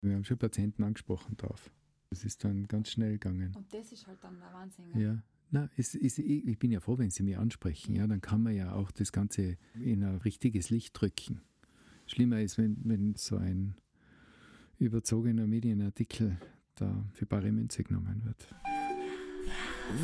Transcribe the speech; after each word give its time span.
Wir 0.00 0.14
haben 0.14 0.24
schon 0.24 0.38
Patienten 0.38 0.82
angesprochen 0.84 1.36
drauf. 1.36 1.70
Das 2.10 2.24
ist 2.24 2.44
dann 2.44 2.66
ganz 2.68 2.90
schnell 2.90 3.12
gegangen. 3.12 3.52
Und 3.54 3.72
das 3.72 3.92
ist 3.92 4.06
halt 4.06 4.22
dann 4.22 4.38
der 4.38 4.52
Wahnsinn. 4.52 4.84
Ja. 4.98 5.22
Na, 5.50 5.70
es, 5.76 5.94
es, 5.94 6.18
ich 6.18 6.58
bin 6.58 6.70
ja 6.70 6.80
froh, 6.80 6.98
wenn 6.98 7.10
Sie 7.10 7.22
mich 7.22 7.38
ansprechen. 7.38 7.94
Ja, 7.94 8.06
dann 8.06 8.20
kann 8.20 8.42
man 8.42 8.54
ja 8.54 8.72
auch 8.74 8.90
das 8.90 9.12
Ganze 9.12 9.56
in 9.74 10.04
ein 10.04 10.16
richtiges 10.16 10.70
Licht 10.70 10.98
drücken. 11.00 11.40
Schlimmer 12.06 12.40
ist, 12.40 12.58
wenn, 12.58 12.78
wenn 12.84 13.14
so 13.14 13.36
ein 13.36 13.74
überzogener 14.78 15.46
Medienartikel 15.46 16.38
da 16.74 17.04
für 17.12 17.26
bare 17.26 17.50
Münze 17.50 17.82
genommen 17.82 18.24
wird. 18.24 18.54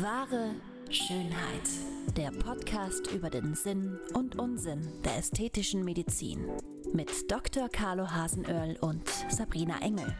Wahre 0.01 0.55
Schönheit. 0.89 1.69
Der 2.15 2.31
Podcast 2.31 3.11
über 3.11 3.29
den 3.29 3.55
Sinn 3.55 3.97
und 4.13 4.37
Unsinn 4.37 4.81
der 5.03 5.17
ästhetischen 5.17 5.83
Medizin. 5.83 6.45
Mit 6.93 7.29
Dr. 7.29 7.67
Carlo 7.69 8.09
Hasenöhrl 8.09 8.77
und 8.81 9.07
Sabrina 9.29 9.79
Engel. 9.81 10.15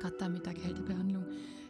Gerade 0.00 0.16
da 0.18 0.28
mit 0.28 0.44
der 0.44 0.54
Kältebehandlung. 0.54 1.24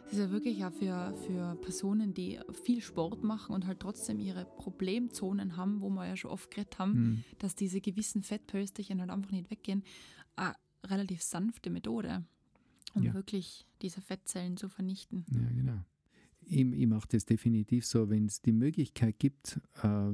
Es 0.07 0.13
ist 0.13 0.19
ja 0.19 0.31
wirklich 0.31 0.63
auch 0.65 0.73
für, 0.73 1.13
für 1.25 1.55
Personen, 1.61 2.13
die 2.13 2.39
viel 2.63 2.81
Sport 2.81 3.23
machen 3.23 3.53
und 3.55 3.65
halt 3.65 3.79
trotzdem 3.79 4.19
ihre 4.19 4.45
Problemzonen 4.45 5.55
haben, 5.57 5.81
wo 5.81 5.89
wir 5.89 6.05
ja 6.07 6.15
schon 6.15 6.31
oft 6.31 6.51
geredet 6.51 6.77
haben, 6.79 6.93
Hm. 6.93 7.23
dass 7.39 7.55
diese 7.55 7.81
gewissen 7.81 8.23
Fettpölsterchen 8.23 8.99
halt 8.99 9.09
einfach 9.09 9.31
nicht 9.31 9.49
weggehen. 9.49 9.83
Eine 10.35 10.55
relativ 10.85 11.21
sanfte 11.23 11.69
Methode, 11.69 12.23
um 12.93 13.03
Ja. 13.03 13.13
wirklich 13.13 13.65
diese 13.81 14.01
Fettzellen 14.01 14.57
zu 14.57 14.67
vernichten. 14.69 15.25
Ja, 15.31 15.47
genau. 15.49 15.79
Ich, 16.47 16.61
ich 16.61 16.87
mache 16.87 17.07
das 17.09 17.25
definitiv 17.25 17.85
so, 17.85 18.09
wenn 18.09 18.25
es 18.25 18.41
die 18.41 18.51
Möglichkeit 18.51 19.19
gibt, 19.19 19.59
äh, 19.81 20.13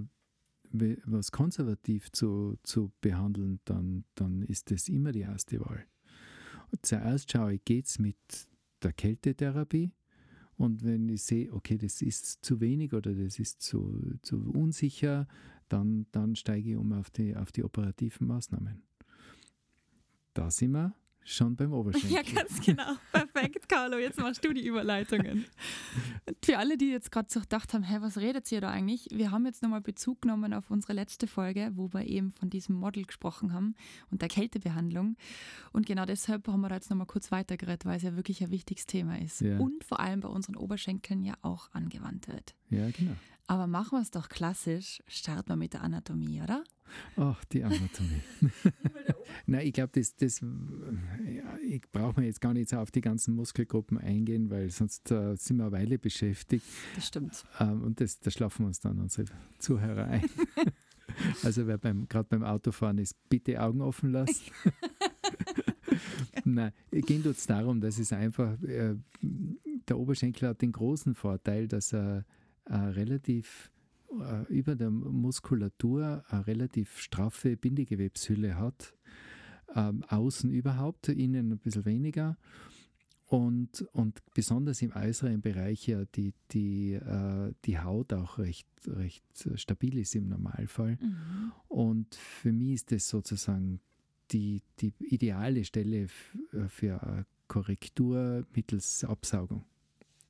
was 0.71 1.31
konservativ 1.31 2.11
zu, 2.11 2.57
zu 2.63 2.91
behandeln, 3.01 3.59
dann, 3.65 4.05
dann 4.15 4.41
ist 4.43 4.71
das 4.71 4.87
immer 4.87 5.11
die 5.11 5.21
erste 5.21 5.59
Wahl. 5.59 5.85
Zuerst 6.81 7.31
schaue 7.31 7.55
ich, 7.55 7.65
geht 7.65 7.87
es 7.87 7.99
mit 7.99 8.15
der 8.81 8.93
Kältetherapie? 8.93 9.91
Und 10.55 10.83
wenn 10.83 11.09
ich 11.09 11.23
sehe, 11.23 11.51
okay, 11.51 11.77
das 11.77 12.01
ist 12.01 12.45
zu 12.45 12.61
wenig 12.61 12.93
oder 12.93 13.13
das 13.13 13.39
ist 13.39 13.61
zu, 13.61 14.17
zu 14.21 14.37
unsicher, 14.51 15.27
dann, 15.67 16.05
dann 16.11 16.35
steige 16.35 16.71
ich 16.71 16.77
um 16.77 16.93
auf 16.93 17.09
die, 17.09 17.35
auf 17.35 17.51
die 17.51 17.63
operativen 17.63 18.27
Maßnahmen. 18.27 18.81
Da 20.33 20.51
sind 20.51 20.71
wir 20.71 20.95
schon 21.23 21.55
beim 21.55 21.73
Oberschenkel. 21.73 22.11
Ja, 22.11 22.21
ganz 22.21 22.61
genau. 22.61 22.95
Perfekt, 23.11 23.69
Carlo. 23.69 23.97
Jetzt 23.97 24.19
machst 24.19 24.43
du 24.43 24.53
die 24.53 24.65
Überleitungen. 24.65 25.45
Und 26.25 26.37
für 26.45 26.57
alle, 26.57 26.77
die 26.77 26.89
jetzt 26.89 27.11
gerade 27.11 27.27
so 27.31 27.39
gedacht 27.39 27.73
haben, 27.73 27.83
hä, 27.83 27.97
was 27.99 28.17
redet 28.17 28.51
ihr 28.51 28.61
da 28.61 28.69
eigentlich? 28.69 29.07
Wir 29.11 29.31
haben 29.31 29.45
jetzt 29.45 29.61
nochmal 29.61 29.81
Bezug 29.81 30.21
genommen 30.21 30.53
auf 30.53 30.71
unsere 30.71 30.93
letzte 30.93 31.27
Folge, 31.27 31.71
wo 31.75 31.93
wir 31.93 32.05
eben 32.05 32.31
von 32.31 32.49
diesem 32.49 32.75
Model 32.75 33.05
gesprochen 33.05 33.53
haben 33.53 33.75
und 34.09 34.21
der 34.21 34.29
Kältebehandlung. 34.29 35.15
Und 35.71 35.85
genau 35.85 36.05
deshalb 36.05 36.47
haben 36.47 36.61
wir 36.61 36.69
da 36.69 36.75
jetzt 36.75 36.89
nochmal 36.89 37.07
kurz 37.07 37.31
weitergeredet, 37.31 37.85
weil 37.85 37.97
es 37.97 38.03
ja 38.03 38.15
wirklich 38.15 38.43
ein 38.43 38.51
wichtiges 38.51 38.85
Thema 38.85 39.19
ist. 39.19 39.41
Ja. 39.41 39.57
Und 39.57 39.83
vor 39.83 39.99
allem 39.99 40.21
bei 40.21 40.29
unseren 40.29 40.55
Oberschenkeln 40.55 41.23
ja 41.23 41.35
auch 41.41 41.69
angewandt 41.71 42.27
wird. 42.27 42.55
Ja, 42.69 42.89
genau. 42.91 43.15
Aber 43.47 43.67
machen 43.67 43.97
wir 43.97 44.01
es 44.01 44.11
doch 44.11 44.29
klassisch. 44.29 45.03
Starten 45.07 45.49
wir 45.49 45.55
mit 45.57 45.73
der 45.73 45.81
Anatomie, 45.81 46.41
oder? 46.41 46.63
Ach, 47.15 47.43
die 47.45 47.63
Anatomie. 47.63 48.21
Nein, 49.45 49.67
ich 49.67 49.73
glaube, 49.73 49.91
das, 49.93 50.15
das, 50.15 50.41
ja, 50.41 51.57
ich 51.67 51.81
brauche 51.91 52.19
mir 52.19 52.25
jetzt 52.25 52.41
gar 52.41 52.53
nicht 52.53 52.69
so 52.69 52.77
auf 52.77 52.91
die 52.91 53.01
ganzen 53.01 53.35
Muskelgruppen 53.35 53.97
eingehen, 53.97 54.49
weil 54.49 54.69
sonst 54.69 55.11
äh, 55.11 55.35
sind 55.35 55.57
wir 55.57 55.65
eine 55.65 55.71
Weile 55.71 55.99
beschäftigt 55.99 56.65
Das 56.95 57.07
stimmt. 57.07 57.43
ähm, 57.59 57.83
und 57.83 58.01
das, 58.01 58.19
da 58.19 58.31
schlafen 58.31 58.65
uns 58.65 58.79
dann 58.79 58.99
unsere 58.99 59.25
Zuhörer 59.59 60.05
ein. 60.05 60.29
also 61.43 61.67
wer 61.67 61.77
beim, 61.77 62.07
gerade 62.07 62.27
beim 62.29 62.43
Autofahren 62.43 62.97
ist, 62.97 63.15
bitte 63.29 63.61
Augen 63.61 63.81
offen 63.81 64.11
lassen. 64.11 64.51
Nein, 66.45 66.71
tut 66.91 67.25
es 67.25 67.45
darum, 67.45 67.81
dass 67.81 67.99
es 67.99 68.13
einfach, 68.13 68.61
äh, 68.63 68.95
der 69.21 69.97
Oberschenkel 69.97 70.49
hat 70.49 70.61
den 70.61 70.71
großen 70.71 71.13
Vorteil, 71.15 71.67
dass 71.67 71.93
er 71.93 72.25
äh, 72.65 72.75
relativ 72.75 73.71
äh, 74.21 74.53
über 74.53 74.75
der 74.75 74.89
Muskulatur 74.89 76.23
eine 76.27 76.47
relativ 76.47 76.99
straffe 76.99 77.57
Bindegewebshülle 77.57 78.57
hat. 78.57 78.95
Ähm, 79.75 80.03
außen 80.07 80.51
überhaupt, 80.51 81.07
innen 81.09 81.51
ein 81.51 81.57
bisschen 81.57 81.85
weniger. 81.85 82.37
Und, 83.31 83.83
und 83.93 84.21
besonders 84.33 84.81
im 84.81 84.91
äußeren 84.93 85.39
Bereich 85.39 85.87
ja 85.87 86.03
die, 86.03 86.33
die, 86.51 86.93
äh, 86.93 87.53
die 87.63 87.79
Haut 87.79 88.11
auch 88.11 88.37
recht, 88.39 88.67
recht 88.87 89.23
stabil 89.55 89.99
ist 89.99 90.15
im 90.15 90.27
Normalfall. 90.27 90.97
Mhm. 91.01 91.53
Und 91.69 92.15
für 92.15 92.51
mich 92.51 92.73
ist 92.73 92.91
das 92.91 93.07
sozusagen 93.07 93.79
die, 94.31 94.61
die 94.81 94.93
ideale 94.99 95.63
Stelle 95.63 96.07
äh, 96.51 96.67
für 96.67 97.01
eine 97.03 97.25
Korrektur 97.47 98.45
mittels 98.53 99.05
Absaugung, 99.05 99.63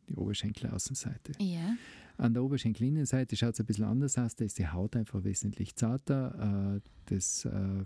die 0.08 0.16
Oberschenkelaußenseite. 0.16 1.34
Ja. 1.40 1.76
An 2.22 2.36
der 2.36 2.44
Oberschenkelinnenseite 2.44 3.36
schaut 3.36 3.56
es 3.56 3.60
ein 3.62 3.66
bisschen 3.66 3.86
anders 3.86 4.16
aus, 4.16 4.36
da 4.36 4.46
ist 4.46 4.60
die 4.60 4.68
Haut 4.68 4.96
einfach 4.96 5.24
wesentlich 5.24 5.76
zarter, 5.76 6.76
äh, 6.76 6.82
das 7.08 7.46
äh, 7.46 7.84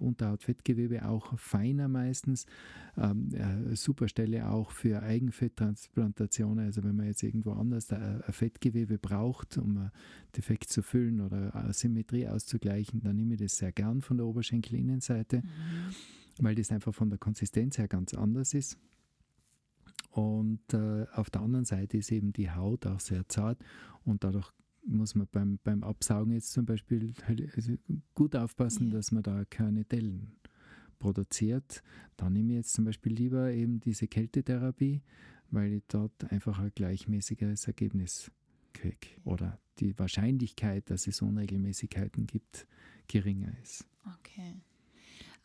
Unterhautfettgewebe 0.00 1.06
auch 1.06 1.38
feiner 1.38 1.86
meistens, 1.86 2.46
ähm, 2.96 3.28
äh, 3.32 3.76
super 3.76 4.08
Stelle 4.08 4.50
auch 4.50 4.72
für 4.72 5.04
Eigenfetttransplantationen, 5.04 6.64
also 6.64 6.82
wenn 6.82 6.96
man 6.96 7.06
jetzt 7.06 7.22
irgendwo 7.22 7.52
anders 7.52 7.86
da, 7.86 7.96
ein 7.96 8.32
Fettgewebe 8.32 8.98
braucht, 8.98 9.56
um 9.56 9.78
ein 9.78 9.92
Defekt 10.36 10.68
zu 10.68 10.82
füllen 10.82 11.20
oder 11.20 11.72
Symmetrie 11.72 12.26
auszugleichen, 12.26 13.04
dann 13.04 13.14
nehme 13.14 13.34
ich 13.34 13.40
das 13.40 13.56
sehr 13.56 13.70
gern 13.70 14.02
von 14.02 14.16
der 14.16 14.26
Oberschenkelinnenseite, 14.26 15.44
weil 16.40 16.56
das 16.56 16.72
einfach 16.72 16.92
von 16.92 17.08
der 17.08 17.20
Konsistenz 17.20 17.78
her 17.78 17.86
ganz 17.86 18.14
anders 18.14 18.52
ist. 18.52 18.80
Und 20.16 20.72
äh, 20.72 21.04
auf 21.12 21.28
der 21.28 21.42
anderen 21.42 21.66
Seite 21.66 21.98
ist 21.98 22.10
eben 22.10 22.32
die 22.32 22.50
Haut 22.50 22.86
auch 22.86 23.00
sehr 23.00 23.28
zart 23.28 23.62
und 24.06 24.24
dadurch 24.24 24.50
muss 24.86 25.14
man 25.14 25.26
beim, 25.30 25.58
beim 25.62 25.82
Absaugen 25.82 26.32
jetzt 26.32 26.52
zum 26.52 26.64
Beispiel 26.64 27.12
also 27.54 27.74
gut 28.14 28.34
aufpassen, 28.34 28.88
dass 28.88 29.12
man 29.12 29.22
da 29.22 29.44
keine 29.44 29.84
Dellen 29.84 30.32
produziert. 30.98 31.82
Dann 32.16 32.32
nehme 32.32 32.52
ich 32.52 32.56
jetzt 32.56 32.72
zum 32.72 32.86
Beispiel 32.86 33.12
lieber 33.12 33.50
eben 33.52 33.78
diese 33.78 34.08
Kältetherapie, 34.08 35.02
weil 35.50 35.74
ich 35.74 35.82
dort 35.88 36.32
einfach 36.32 36.60
ein 36.60 36.72
gleichmäßigeres 36.74 37.66
Ergebnis 37.66 38.30
kriege. 38.72 39.08
Oder 39.24 39.58
die 39.80 39.98
Wahrscheinlichkeit, 39.98 40.88
dass 40.88 41.06
es 41.06 41.20
Unregelmäßigkeiten 41.20 42.26
gibt, 42.26 42.66
geringer 43.06 43.52
ist. 43.62 43.86
Okay. 44.20 44.62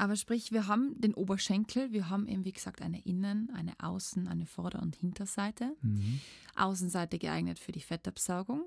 Aber 0.01 0.15
sprich, 0.15 0.51
wir 0.51 0.65
haben 0.65 0.99
den 0.99 1.13
Oberschenkel, 1.13 1.91
wir 1.91 2.09
haben 2.09 2.27
eben 2.27 2.43
wie 2.43 2.53
gesagt 2.53 2.81
eine 2.81 2.99
Innen-, 3.05 3.51
eine 3.53 3.75
Außen-, 3.75 4.27
eine 4.27 4.47
Vorder- 4.47 4.81
und 4.81 4.95
Hinterseite. 4.95 5.75
Mhm. 5.83 6.19
Außenseite 6.55 7.19
geeignet 7.19 7.59
für 7.59 7.71
die 7.71 7.81
Fettabsaugung, 7.81 8.63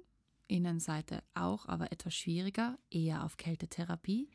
Innenseite 0.46 1.24
auch, 1.34 1.66
aber 1.66 1.90
etwas 1.90 2.14
schwieriger, 2.14 2.78
eher 2.88 3.24
auf 3.24 3.36
Kältetherapie. 3.36 4.28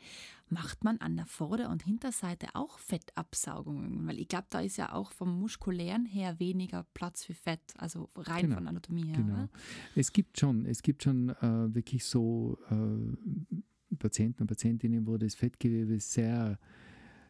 Macht 0.49 0.83
man 0.83 0.97
an 0.97 1.15
der 1.15 1.25
Vorder- 1.25 1.69
und 1.69 1.83
Hinterseite 1.83 2.47
auch 2.53 2.79
Fettabsaugungen? 2.79 4.05
Weil 4.05 4.19
ich 4.19 4.27
glaube, 4.27 4.47
da 4.49 4.59
ist 4.59 4.75
ja 4.75 4.91
auch 4.91 5.13
vom 5.13 5.39
muskulären 5.39 6.05
her 6.05 6.37
weniger 6.41 6.85
Platz 6.93 7.23
für 7.23 7.33
Fett, 7.33 7.61
also 7.77 8.09
rein 8.17 8.41
Genau, 8.41 8.55
von 8.55 8.67
Anatomie 8.67 9.05
her. 9.05 9.15
Genau. 9.15 9.33
Oder? 9.35 9.49
Es 9.95 10.11
gibt 10.11 10.37
schon, 10.37 10.65
es 10.65 10.81
gibt 10.81 11.01
schon 11.03 11.29
äh, 11.29 11.73
wirklich 11.73 12.03
so 12.03 12.57
äh, 12.69 13.95
Patienten 13.95 14.43
und 14.43 14.47
Patientinnen, 14.47 15.07
wo 15.07 15.15
das 15.15 15.35
Fettgewebe 15.35 15.97
sehr 16.01 16.59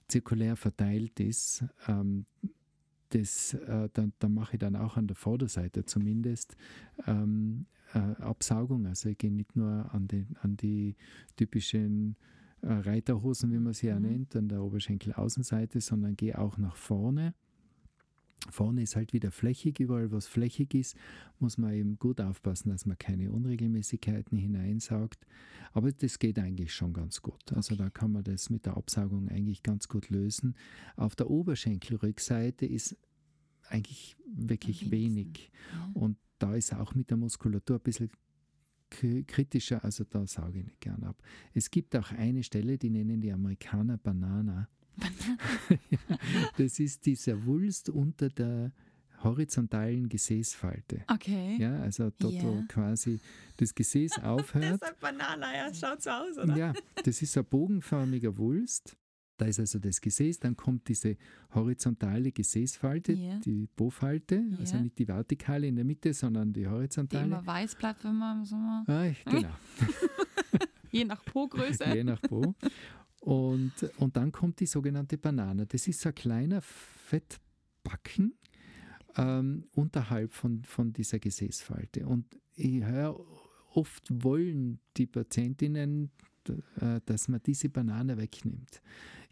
zirkulär 0.09 0.55
verteilt 0.55 1.19
ist. 1.19 1.63
Ähm, 1.87 2.25
das, 3.09 3.53
äh, 3.55 3.89
da, 3.93 4.07
da 4.19 4.29
mache 4.29 4.53
ich 4.55 4.59
dann 4.59 4.75
auch 4.75 4.97
an 4.97 5.07
der 5.07 5.15
Vorderseite 5.15 5.83
zumindest 5.85 6.55
ähm, 7.07 7.65
äh, 7.93 7.99
Absaugung. 8.21 8.85
Also 8.85 9.09
ich 9.09 9.17
gehe 9.17 9.31
nicht 9.31 9.55
nur 9.55 9.91
an, 9.93 10.07
den, 10.07 10.35
an 10.41 10.57
die 10.57 10.95
typischen 11.35 12.15
äh, 12.61 12.71
Reiterhosen, 12.71 13.51
wie 13.51 13.57
man 13.59 13.73
sie 13.73 13.87
ja 13.87 13.95
Mhm. 13.99 14.01
nennt, 14.05 14.35
an 14.35 14.47
der 14.49 14.61
Oberschenkelaußenseite, 14.61 15.81
sondern 15.81 16.15
gehe 16.15 16.37
auch 16.37 16.57
nach 16.57 16.75
vorne. 16.75 17.33
Vorne 18.49 18.83
ist 18.83 18.95
halt 18.95 19.13
wieder 19.13 19.31
flächig, 19.31 19.79
überall 19.79 20.11
was 20.11 20.27
flächig 20.27 20.73
ist, 20.73 20.95
muss 21.39 21.57
man 21.57 21.73
eben 21.73 21.99
gut 21.99 22.21
aufpassen, 22.21 22.69
dass 22.69 22.85
man 22.85 22.97
keine 22.97 23.31
Unregelmäßigkeiten 23.31 24.37
hineinsaugt. 24.37 25.25
Aber 25.73 25.91
das 25.91 26.19
geht 26.19 26.39
eigentlich 26.39 26.73
schon 26.73 26.93
ganz 26.93 27.21
gut. 27.21 27.51
Also 27.53 27.73
Okay. 27.73 27.83
da 27.83 27.89
kann 27.89 28.11
man 28.13 28.23
das 28.23 28.49
mit 28.49 28.65
der 28.65 28.77
Absaugung 28.77 29.27
eigentlich 29.29 29.61
ganz 29.61 29.87
gut 29.87 30.09
lösen. 30.09 30.55
Auf 30.95 31.15
der 31.15 31.29
Oberschenkelrückseite 31.29 32.65
ist 32.65 32.97
eigentlich 33.67 34.15
wirklich 34.25 34.89
wenig. 34.89 35.51
Ja. 35.73 35.91
Und 35.93 36.17
da 36.39 36.55
ist 36.55 36.73
auch 36.73 36.95
mit 36.95 37.09
der 37.09 37.17
Muskulatur 37.17 37.77
ein 37.77 37.83
bisschen 37.83 38.09
kritischer, 38.89 39.83
also 39.83 40.03
da 40.03 40.25
sauge 40.25 40.59
ich 40.59 40.65
nicht 40.65 40.81
gern 40.81 41.03
ab. 41.03 41.21
Es 41.53 41.69
gibt 41.69 41.95
auch 41.95 42.11
eine 42.11 42.41
Stelle, 42.41 42.77
die 42.77 42.89
nennen 42.89 43.21
die 43.21 43.31
Amerikaner 43.31 43.97
Banana. 43.97 44.67
das 46.57 46.79
ist 46.79 47.05
dieser 47.05 47.45
Wulst 47.45 47.89
unter 47.89 48.29
der 48.29 48.71
horizontalen 49.23 50.07
Gesäßfalte. 50.07 51.03
Okay. 51.07 51.57
Ja, 51.59 51.81
also 51.81 52.09
dort, 52.19 52.41
wo 52.41 52.55
Ja. 52.55 52.61
quasi 52.67 53.19
das 53.57 53.75
Gesäß 53.75 54.19
aufhört. 54.23 54.63
Deshalb 54.81 54.99
Banana, 54.99 55.53
ja, 55.55 55.73
schaut 55.73 56.01
so 56.01 56.09
aus, 56.09 56.37
Ja, 56.55 56.73
das 57.03 57.21
ist 57.21 57.37
ein 57.37 57.45
bogenförmiger 57.45 58.37
Wulst. 58.37 58.95
Da 59.37 59.45
ist 59.45 59.59
also 59.59 59.79
das 59.79 60.01
Gesäß, 60.01 60.39
dann 60.39 60.55
kommt 60.57 60.87
diese 60.89 61.15
horizontale 61.53 62.29
Gesäßfalte, 62.31 63.13
Ja. 63.13 63.39
die 63.39 63.67
Po-Falte, 63.67 64.43
also 64.59 64.75
Ja. 64.75 64.81
nicht 64.83 64.99
die 64.99 65.07
vertikale 65.07 65.67
in 65.67 65.75
der 65.77 65.85
Mitte, 65.85 66.13
sondern 66.13 66.51
die 66.51 66.61
Die 66.61 66.67
horizontale. 66.67 67.23
immer 67.25 67.45
weiß 67.45 67.75
bleibt, 67.75 68.03
wenn 68.03 68.17
man 68.17 68.39
im 68.39 68.45
Sommer, 68.45 68.83
Ah, 68.87 69.07
genau, 69.29 69.49
je 70.91 71.05
nach 71.05 71.23
Po-Größe. 71.23 71.85
je 71.95 72.03
nach 72.03 72.21
Po. 72.21 72.53
Und, 73.21 73.73
und 73.97 74.15
dann 74.15 74.31
kommt 74.31 74.59
die 74.59 74.65
sogenannte 74.65 75.17
Banane. 75.17 75.65
Das 75.65 75.87
ist 75.87 76.05
ein 76.05 76.15
kleiner 76.15 76.61
Fettbacken 76.61 78.33
ähm, 79.17 79.65
unterhalb 79.73 80.31
von, 80.33 80.63
von 80.63 80.93
dieser 80.93 81.19
Gesäßfalte. 81.19 82.05
Und 82.05 82.25
ich 82.55 82.83
höre, 82.83 83.19
oft 83.73 84.05
wollen 84.23 84.79
die 84.97 85.07
Patientinnen, 85.07 86.11
äh, 86.79 87.01
dass 87.05 87.27
man 87.27 87.41
diese 87.45 87.69
Banane 87.69 88.17
wegnimmt. 88.17 88.81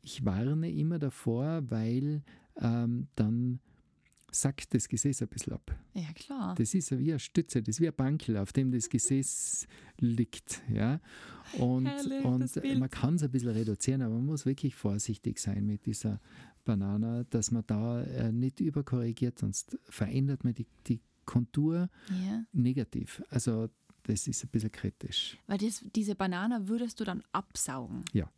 Ich 0.02 0.24
warne 0.26 0.72
immer 0.72 1.00
davor, 1.00 1.62
weil 1.70 2.24
ähm, 2.62 3.08
dann 3.16 3.60
sackt 4.32 4.74
das 4.74 4.88
Gesäß 4.88 5.22
ein 5.22 5.28
bisschen 5.28 5.54
ab. 5.54 5.76
Ja, 5.94 6.12
klar. 6.14 6.56
Das 6.56 6.74
ist 6.74 6.98
wie 6.98 7.12
eine 7.12 7.20
Stütze, 7.20 7.62
das 7.62 7.76
ist 7.76 7.82
wie 7.82 7.88
ein 7.88 7.96
Bankel, 7.96 8.38
auf 8.38 8.54
dem 8.54 8.72
das 8.72 8.90
Gesäß 8.90 9.68
liegt. 10.00 10.62
Ja? 10.72 11.00
Und, 11.58 11.88
Herrlich, 11.88 12.26
und 12.26 12.80
man 12.80 12.90
kann 12.90 13.16
es 13.16 13.24
ein 13.24 13.32
bisschen 13.32 13.52
reduzieren, 13.52 14.02
aber 14.02 14.16
man 14.16 14.26
muss 14.26 14.46
wirklich 14.46 14.76
vorsichtig 14.76 15.40
sein 15.40 15.66
mit 15.66 15.86
dieser 15.86 16.20
Banane, 16.66 17.26
dass 17.30 17.52
man 17.52 17.64
da 17.66 18.04
äh, 18.04 18.32
nicht 18.32 18.60
überkorrigiert, 18.60 19.40
sonst 19.40 19.78
verändert 19.86 20.44
man 20.44 20.54
die, 20.54 20.68
die 20.88 21.00
Kontur 21.26 21.90
ja. 22.10 22.44
negativ. 22.52 23.24
Also 23.30 23.70
das 24.04 24.28
ist 24.28 24.44
ein 24.44 24.50
bisschen 24.50 24.72
kritisch. 24.72 25.38
Weil 25.48 25.58
das, 25.58 25.84
diese 25.96 26.16
Banane 26.16 26.68
würdest 26.68 27.00
du 27.00 27.04
dann 27.04 27.24
absaugen. 27.32 28.04
Ja. 28.14 28.30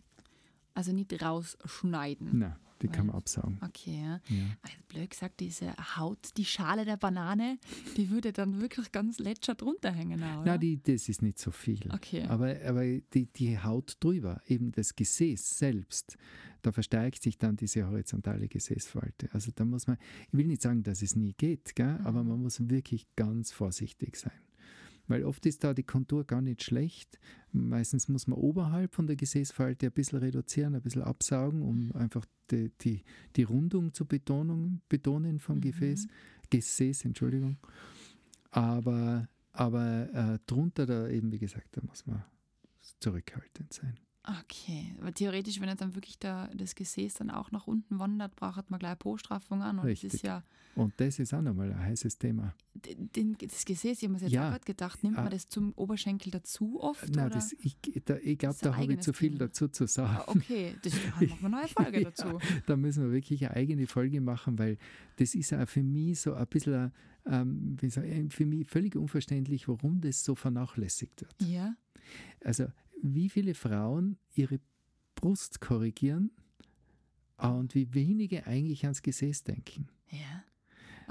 Also 0.73 0.91
nicht 0.91 1.21
rausschneiden. 1.21 2.39
Nein, 2.39 2.55
die 2.81 2.87
kann 2.87 3.07
man 3.07 3.15
absaugen. 3.15 3.59
Okay, 3.61 4.01
ja. 4.01 4.21
Ja. 4.29 4.45
Also 4.61 4.75
blöd 4.87 5.09
gesagt, 5.09 5.39
diese 5.39 5.73
Haut, 5.97 6.29
die 6.37 6.45
Schale 6.45 6.85
der 6.85 6.97
Banane, 6.97 7.57
die 7.97 8.09
würde 8.09 8.31
dann 8.31 8.61
wirklich 8.61 8.91
ganz 8.91 9.19
lätscher 9.19 9.55
drunter 9.55 9.91
hängen. 9.91 10.23
Auch? 10.23 10.43
Na, 10.45 10.57
die, 10.57 10.81
das 10.81 11.09
ist 11.09 11.21
nicht 11.21 11.39
so 11.39 11.51
viel. 11.51 11.89
Okay. 11.91 12.23
Aber, 12.23 12.55
aber 12.65 12.83
die, 12.85 13.25
die 13.25 13.59
Haut 13.59 13.97
drüber, 13.99 14.41
eben 14.47 14.71
das 14.71 14.95
Gesäß 14.95 15.57
selbst, 15.57 16.17
da 16.61 16.71
verstärkt 16.71 17.21
sich 17.23 17.37
dann 17.37 17.55
diese 17.55 17.87
horizontale 17.87 18.47
Gesäßfalte. 18.47 19.29
Also 19.33 19.51
da 19.53 19.63
muss 19.65 19.87
man, 19.87 19.97
ich 20.27 20.37
will 20.37 20.47
nicht 20.47 20.61
sagen, 20.61 20.83
dass 20.83 21.01
es 21.01 21.15
nie 21.15 21.33
geht, 21.33 21.75
gell? 21.75 21.99
aber 22.03 22.23
Mhm. 22.23 22.29
man 22.29 22.41
muss 22.41 22.69
wirklich 22.69 23.07
ganz 23.15 23.51
vorsichtig 23.51 24.15
sein. 24.17 24.31
Weil 25.09 25.25
oft 25.25 25.45
ist 25.45 25.63
da 25.63 25.73
die 25.73 25.83
Kontur 25.83 26.23
gar 26.23 26.41
nicht 26.41 26.63
schlecht. 26.63 27.19
Meistens 27.51 28.07
muss 28.07 28.27
man 28.27 28.37
oberhalb 28.39 28.93
von 28.93 29.07
der 29.07 29.15
Gesäßfalte 29.15 29.87
ein 29.87 29.91
bisschen 29.91 30.19
reduzieren, 30.19 30.75
ein 30.75 30.81
bisschen 30.81 31.01
absaugen, 31.01 31.63
um 31.63 31.91
einfach 31.95 32.25
die, 32.51 32.71
die, 32.81 33.03
die 33.35 33.43
Rundung 33.43 33.93
zu 33.93 34.05
betonen, 34.05 34.81
betonen 34.87 35.39
vom 35.39 35.57
Mhm. 35.57 35.61
Gefäß, 35.61 36.07
Gesäß, 36.49 37.05
Entschuldigung. 37.05 37.57
Aber, 38.51 39.27
aber 39.51 40.09
äh, 40.13 40.39
drunter 40.45 40.85
da 40.85 41.09
eben, 41.09 41.31
wie 41.31 41.39
gesagt, 41.39 41.75
da 41.75 41.81
muss 41.85 42.05
man 42.05 42.23
zurückhaltend 42.99 43.73
sein. 43.73 43.99
Okay, 44.41 44.93
aber 44.99 45.11
theoretisch, 45.13 45.59
wenn 45.59 45.69
er 45.69 45.75
dann 45.75 45.95
wirklich 45.95 46.19
da, 46.19 46.47
das 46.53 46.75
Gesäß 46.75 47.15
dann 47.15 47.31
auch 47.31 47.51
nach 47.51 47.65
unten 47.65 47.97
wandert, 47.97 48.35
braucht 48.35 48.69
man 48.69 48.79
gleich 48.79 48.99
Po-Straffung 48.99 49.63
an. 49.63 49.79
Und 49.79 49.85
das 49.89 50.03
ist 50.03 50.03
Richtig. 50.13 50.21
ja, 50.23 50.43
Und 50.75 50.93
das 50.97 51.17
ist 51.17 51.33
auch 51.33 51.41
nochmal 51.41 51.71
ein 51.71 51.79
heißes 51.79 52.17
Thema. 52.19 52.53
den, 52.75 53.35
das 53.41 53.65
Gesäß, 53.65 53.97
ich 53.97 54.03
habe 54.03 54.13
mir 54.13 54.19
jetzt 54.19 54.31
Ja. 54.31 54.49
gerade 54.51 54.63
gedacht, 54.65 55.03
nimmt 55.03 55.17
Ah. 55.17 55.23
man 55.23 55.31
das 55.31 55.49
zum 55.49 55.73
Oberschenkel 55.73 56.31
dazu 56.31 56.79
oft? 56.79 57.09
Nein, 57.15 57.25
oder? 57.25 57.35
das, 57.35 57.53
ich, 57.59 57.75
da, 58.05 58.17
ich 58.17 58.37
glaube, 58.37 58.57
da 58.61 58.75
habe 58.77 58.93
ich 58.93 58.99
zu 58.99 59.13
viel 59.13 59.29
Thema. 59.29 59.39
dazu 59.47 59.67
zu 59.67 59.87
sagen. 59.87 60.17
Ah, 60.19 60.23
okay, 60.27 60.75
das 60.83 60.93
machen 60.93 61.27
wir 61.27 61.35
eine 61.47 61.49
neue 61.49 61.67
Folge 61.67 62.01
Ja. 62.03 62.09
dazu. 62.11 62.39
Da 62.67 62.75
müssen 62.77 63.03
wir 63.05 63.11
wirklich 63.11 63.43
eine 63.45 63.55
eigene 63.55 63.87
Folge 63.87 64.21
machen, 64.21 64.59
weil 64.59 64.77
das 65.15 65.33
ist 65.33 65.53
auch 65.53 65.67
für 65.67 65.81
mich 65.83 66.21
so 66.21 66.33
ein 66.35 66.45
bisschen, 66.47 66.91
ähm, 67.25 67.77
wie 67.81 67.89
soll 67.89 68.05
ich, 68.05 68.33
für 68.33 68.45
mich 68.45 68.67
völlig 68.67 68.95
unverständlich, 68.95 69.67
warum 69.67 70.01
das 70.01 70.23
so 70.23 70.35
vernachlässigt 70.35 71.21
wird. 71.21 71.35
Ja, 71.49 71.75
Also, 72.43 72.67
wie 73.01 73.29
viele 73.29 73.53
Frauen 73.53 74.17
ihre 74.35 74.59
Brust 75.15 75.59
korrigieren 75.61 76.31
und 77.37 77.75
wie 77.75 77.93
wenige 77.93 78.45
eigentlich 78.47 78.83
ans 78.85 79.01
Gesäß 79.01 79.43
denken. 79.43 79.87
ja. 80.11 80.43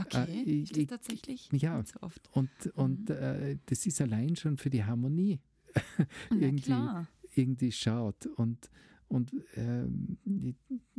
Okay, 0.00 0.42
ich- 0.44 0.76
ich- 0.76 0.86
tatsächlich 0.86 1.50
ja. 1.50 1.76
nicht 1.76 1.88
so 1.92 2.00
oft. 2.02 2.28
Und, 2.32 2.48
und 2.74 3.08
Mhm. 3.08 3.16
äh, 3.16 3.58
das 3.66 3.84
ist 3.84 4.00
allein 4.00 4.36
schon 4.36 4.56
für 4.56 4.70
die 4.70 4.84
Harmonie 4.84 5.40
irgendwie- 6.30 7.04
irgendwie 7.34 7.72
schaut. 7.72 8.26
Und, 8.26 8.70
und 9.08 9.32
ähm, 9.56 10.16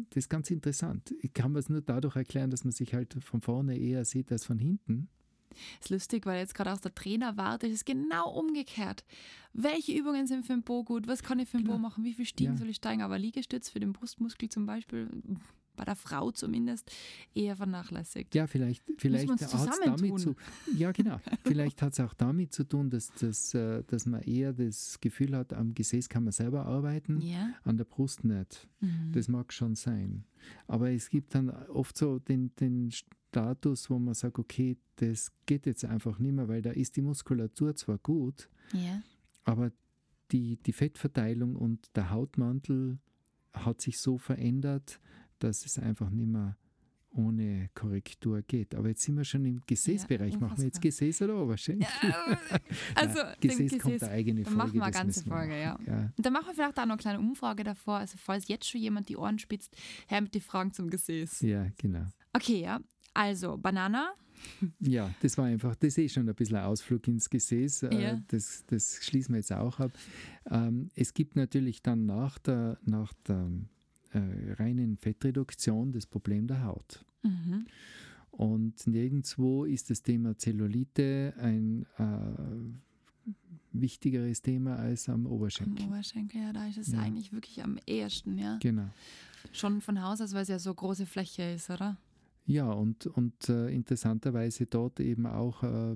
das 0.09 0.18
ist 0.18 0.30
ganz 0.30 0.51
interessant. 0.51 1.13
Ich 1.21 1.31
kann 1.33 1.56
es 1.56 1.69
nur 1.69 1.80
dadurch 1.81 2.18
erklären, 2.18 2.50
dass 2.51 2.65
man 2.65 2.74
sich 2.74 2.94
halt 2.94 3.13
von 3.24 3.39
vorne 3.39 3.77
eher 3.77 4.03
sieht 4.03 4.33
als 4.33 4.44
von 4.45 4.59
hinten. 4.59 5.07
Ist 5.81 5.90
lustig, 5.90 6.25
weil 6.25 6.40
jetzt 6.40 6.54
gerade 6.56 6.72
aus 6.72 6.81
der 6.81 6.94
Trainerwarte 6.94 7.68
ist 7.68 7.74
es 7.75 7.86
genau 7.86 8.30
umgekehrt. 8.31 9.04
Welche 9.54 9.94
Übungen 9.94 10.28
sind 10.28 10.46
für 10.46 10.54
den 10.54 10.63
Po 10.63 10.84
gut? 10.84 11.07
Was 11.07 11.24
kann 11.24 11.40
ich 11.40 11.50
für 11.50 11.57
den 11.57 11.66
Po 11.66 11.74
Genau. 11.74 11.81
machen? 11.81 12.04
Wie 12.04 12.13
viel 12.13 12.25
Stiegen 12.25 12.54
Ja. 12.54 12.57
soll 12.57 12.69
ich 12.69 12.78
steigen? 12.78 13.01
Aber 13.01 13.18
Liegestütz 13.18 13.69
für 13.69 13.80
den 13.80 13.94
Brustmuskel 13.94 14.50
zum 14.50 14.66
Beispiel, 14.66 15.10
bei 15.75 15.86
der 15.86 15.96
Frau 15.96 16.30
zumindest, 16.31 16.92
eher 17.34 17.56
vernachlässigt. 17.56 18.36
Ja, 18.36 18.48
vielleicht, 18.48 18.84
vielleicht 18.98 19.30
uns 19.30 19.42
hat's 19.54 19.80
damit 19.80 20.19
zu 20.19 20.36
Ja, 20.75 20.92
genau. 20.92 21.22
vielleicht 21.46 21.81
hat 21.81 21.94
es 21.94 22.02
auch 22.02 22.13
damit 22.13 22.52
zu 22.54 22.66
tun, 22.66 22.90
dass, 22.90 23.13
dass, 23.13 23.54
äh, 23.54 23.84
dass 23.88 24.06
man 24.06 24.22
eher 24.24 24.52
das 24.52 25.00
Gefühl 25.00 25.36
hat, 25.38 25.54
am 25.54 25.74
Gesäß 25.74 26.10
kann 26.10 26.25
man 26.25 26.34
selber 26.34 26.66
arbeiten, 26.66 27.22
Ja. 27.22 27.54
an 27.63 27.78
der 27.78 27.86
Brust 27.86 28.25
nicht. 28.25 28.68
Mhm. 28.81 29.13
Das 29.13 29.30
mag 29.30 29.54
schon 29.54 29.75
sein. 29.75 30.25
Aber 30.68 30.92
es 30.92 31.10
gibt 31.10 31.34
dann 31.34 31.50
oft 31.50 31.98
so 31.98 32.19
den, 32.19 32.54
den 32.57 32.92
Status, 33.30 33.90
wo 33.90 34.00
man 34.00 34.14
sagt, 34.16 34.40
okay, 34.40 34.78
das 34.96 35.31
geht 35.46 35.66
jetzt 35.66 35.86
einfach 35.86 36.18
nicht 36.20 36.34
mehr, 36.34 36.48
weil 36.48 36.62
da 36.62 36.72
ist 36.72 36.96
die 36.96 37.02
Muskulatur 37.02 37.76
zwar 37.76 38.00
gut, 38.00 38.50
ja. 38.74 39.02
aber 39.44 39.72
die, 40.31 40.58
die 40.58 40.74
Fettverteilung 40.74 41.56
und 41.56 41.96
der 41.96 42.10
Hautmantel 42.10 43.00
hat 43.54 43.81
sich 43.81 44.00
so 44.00 44.18
verändert, 44.18 45.00
dass 45.40 45.66
es 45.66 45.78
einfach 45.80 46.10
nicht 46.10 46.28
mehr 46.28 46.58
ohne 47.12 47.70
Korrektur 47.74 48.44
geht. 48.44 48.76
Aber 48.76 48.90
jetzt 48.90 49.02
sind 49.02 49.18
wir 49.18 49.24
schon 49.24 49.44
im 49.46 49.62
Gesäßbereich. 49.66 50.40
Machen 50.40 50.58
wir 50.60 50.66
jetzt. 50.66 50.80
Gesäß 50.80 51.24
oder 51.24 51.42
Oberschenkel? 51.42 51.88
also, 52.96 53.20
Nein, 53.24 53.36
dem 53.42 53.50
Gesäß, 53.50 53.80
kommt 53.80 53.96
Gesäß- 53.96 54.04
eine 54.04 54.12
eigene 54.12 54.44
dann 54.44 54.54
Folge. 54.54 54.58
machen 54.58 54.74
wir 54.76 54.84
eine 54.84 54.92
ganze 54.92 55.26
wir 55.26 55.31
Folge, 55.31 55.54
machen. 55.66 55.86
ja. 55.88 56.14
Und 56.16 56.26
dann 56.26 56.34
machen 56.34 56.48
wir 56.48 56.54
vielleicht 56.54 56.78
auch 56.78 56.86
noch 56.86 56.92
eine 56.92 56.98
kleine 56.98 57.20
Umfrage 57.20 57.64
davor. 57.64 57.98
Also, 57.98 58.18
falls 58.20 58.48
jetzt 58.48 58.70
schon 58.70 58.81
jemand 58.81 59.10
die 59.10 59.18
Ohren 59.18 59.40
spitzt, 59.40 59.76
her 60.08 60.22
mit 60.22 60.36
den 60.36 60.42
Fragen 60.42 60.72
zum 60.72 60.90
Gesäß. 60.92 61.42
Ja, 61.42 61.66
genau. 61.78 62.06
Okay, 62.34 62.62
ja. 62.62 62.80
Also, 63.13 63.57
Banana. 63.57 64.11
Ja, 64.80 65.13
das 65.21 65.37
war 65.37 65.45
einfach, 65.45 65.75
das 65.75 65.89
ist 65.89 65.97
eh 65.97 66.09
schon 66.09 66.30
ein 66.30 66.35
bisschen 66.35 66.56
ein 66.57 66.63
Ausflug 66.63 67.06
ins 67.09 67.30
Gesäß. 67.30 67.83
Äh, 67.83 68.01
Ja. 68.01 68.21
Das, 68.30 68.63
das 68.68 68.99
schließen 69.04 69.33
wir 69.33 69.39
jetzt 69.39 69.51
auch 69.51 69.80
ab. 69.80 69.92
Ähm, 70.49 70.89
es 70.95 71.13
gibt 71.13 71.35
natürlich 71.35 71.81
dann 71.81 72.06
nach 72.06 72.37
der, 72.39 72.78
nach 72.85 73.11
der 73.28 73.49
äh, 74.13 74.54
reinen 74.54 74.95
Fettreduktion 74.97 75.92
das 75.92 76.06
Problem 76.06 76.47
der 76.47 76.63
Haut. 76.63 77.04
Mhm. 77.23 77.66
Und 78.31 78.87
nirgendwo 78.87 79.66
ist 79.66 79.89
das 79.89 80.01
Thema 80.04 80.37
Zellulite 80.37 81.33
ein 81.37 81.85
äh, 81.97 83.33
wichtigeres 83.73 84.42
Thema 84.42 84.78
als 84.78 85.09
am 85.09 85.25
Am 85.25 85.31
Oberschenkel. 85.33 85.85
Oberschenkel, 85.85 86.42
ja, 86.42 86.54
da 86.54 86.66
ist 86.68 86.78
es 86.78 86.92
Ja. 86.94 86.99
eigentlich 86.99 87.33
wirklich 87.33 87.61
am 87.61 87.78
ehesten, 87.85 88.37
ja. 88.37 88.57
Genau. 88.61 88.87
Schon 89.51 89.81
von 89.81 90.01
Haus 90.01 90.21
aus, 90.21 90.33
weil 90.33 90.44
es 90.44 90.47
ja 90.47 90.59
so 90.59 90.73
große 90.73 91.06
Fläche 91.06 91.44
ist, 91.44 91.69
oder? 91.69 91.97
Ja, 92.49 92.71
und, 92.71 93.06
und 93.06 93.47
äh, 93.47 93.69
interessanterweise 93.69 94.65
dort 94.65 94.99
eben 94.99 95.27
auch 95.27 95.61
äh, 95.61 95.95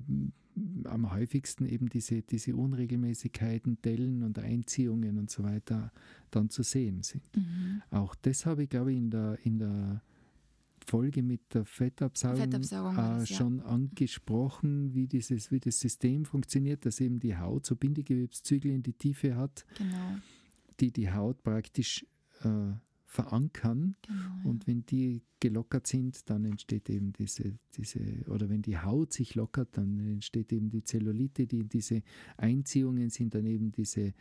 am 0.83 1.11
häufigsten 1.11 1.65
eben 1.65 1.89
diese, 1.89 2.21
diese 2.21 2.55
Unregelmäßigkeiten, 2.55 3.81
Dellen 3.81 4.21
und 4.21 4.37
Einziehungen 4.37 5.17
und 5.17 5.31
so 5.31 5.43
weiter 5.43 5.91
dann 6.29 6.51
zu 6.51 6.61
sehen 6.61 7.01
sind. 7.01 7.23
Mhm. 7.35 7.81
Auch 7.89 8.13
das 8.13 8.45
habe 8.45 8.63
ich, 8.63 8.69
glaube 8.69 8.91
ich, 8.91 8.99
in 8.99 9.09
der, 9.09 9.39
in 9.43 9.57
der 9.57 10.03
Folge 10.85 11.23
mit 11.23 11.55
der 11.55 11.65
Fettabsaugung, 11.65 12.41
Fettabsaugung 12.41 12.93
äh, 12.93 12.97
das, 12.97 13.29
ja. 13.29 13.35
schon 13.35 13.59
angesprochen, 13.61 14.93
wie, 14.93 15.07
dieses, 15.07 15.49
wie 15.51 15.59
das 15.59 15.79
System 15.79 16.23
funktioniert, 16.23 16.85
dass 16.85 16.99
eben 16.99 17.19
die 17.19 17.35
Haut 17.35 17.65
so 17.65 17.75
Bindegewebszügel 17.75 18.69
in 18.69 18.83
die 18.83 18.93
Tiefe 18.93 19.35
hat, 19.35 19.65
Genau. 19.75 20.17
die 20.79 20.91
die 20.91 21.11
Haut 21.11 21.41
praktisch 21.41 22.05
äh, 22.43 22.73
verankern. 23.13 23.95
genau. 24.01 24.49
Und 24.49 24.65
wenn 24.65 24.85
die 24.85 25.21
gelockert 25.39 25.85
sind, 25.85 26.29
dann 26.29 26.45
entsteht 26.45 26.89
eben 26.89 27.13
diese, 27.13 27.59
diese, 27.77 27.99
oder 28.27 28.49
wenn 28.49 28.63
die 28.63 28.77
Haut 28.77 29.13
sich 29.13 29.35
lockert, 29.35 29.77
dann 29.77 29.99
entsteht 29.99 30.51
eben 30.51 30.69
die 30.69 30.83
Zellulite, 30.83 31.45
die 31.45 31.63
diese 31.63 32.01
Einziehungen 32.37 33.09
sind 33.11 33.35
dann 33.35 33.45
eben 33.45 33.71
diese 33.71 34.13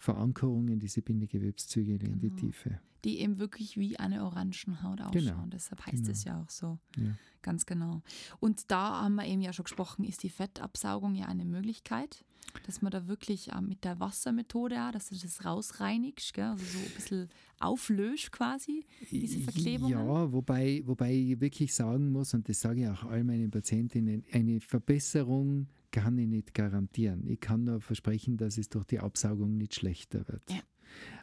Verankerungen, 0.00 0.80
diese 0.80 1.02
Bindegewebszüge 1.02 1.92
in 1.92 1.98
die 2.20 2.28
Genau. 2.30 2.36
Tiefe. 2.40 2.80
Die 3.04 3.18
eben 3.20 3.38
wirklich 3.38 3.76
wie 3.76 3.98
eine 3.98 4.24
Orangenhaut 4.24 5.00
ausschauen. 5.00 5.12
Genau. 5.24 5.46
Deshalb 5.46 5.84
heißt 5.86 5.98
Genau. 5.98 6.10
es 6.10 6.24
ja 6.24 6.40
auch 6.42 6.48
so. 6.50 6.78
Ja. 6.96 7.14
Ganz 7.42 7.66
genau. 7.66 8.02
Und 8.40 8.70
da 8.70 9.02
haben 9.02 9.14
wir 9.16 9.26
eben 9.26 9.42
ja 9.42 9.52
schon 9.52 9.64
gesprochen, 9.64 10.04
ist 10.04 10.22
die 10.22 10.30
Fettabsaugung 10.30 11.14
ja 11.14 11.26
eine 11.26 11.44
Möglichkeit, 11.44 12.24
dass 12.66 12.80
man 12.82 12.90
da 12.90 13.06
wirklich 13.08 13.52
äh, 13.52 13.60
mit 13.60 13.84
der 13.84 14.00
Wassermethode 14.00 14.82
auch, 14.86 14.90
dass 14.90 15.10
du 15.10 15.16
das 15.16 15.44
rausreinigst, 15.44 16.32
gell? 16.34 16.44
also 16.46 16.64
so 16.64 16.78
ein 16.78 16.94
bisschen 16.96 17.28
auflöst 17.58 18.32
quasi, 18.32 18.86
diese 19.10 19.40
Verklebungen. 19.40 19.92
Ja, 19.92 20.32
wobei, 20.32 20.82
wobei 20.86 21.12
ich 21.14 21.40
wirklich 21.40 21.74
sagen 21.74 22.10
muss, 22.10 22.32
und 22.34 22.48
das 22.48 22.60
sage 22.60 22.80
ich 22.82 22.88
auch 22.88 23.04
all 23.04 23.22
meinen 23.22 23.50
Patientinnen, 23.50 24.24
eine 24.32 24.60
Verbesserung 24.60 25.68
kann 25.90 26.18
ich 26.18 26.26
nicht 26.26 26.54
garantieren. 26.54 27.26
Ich 27.26 27.40
kann 27.40 27.64
nur 27.64 27.80
versprechen, 27.80 28.36
dass 28.36 28.58
es 28.58 28.68
durch 28.68 28.84
die 28.84 29.00
Absaugung 29.00 29.56
nicht 29.56 29.74
schlechter 29.74 30.26
wird. 30.28 30.42
Ja. 30.50 30.60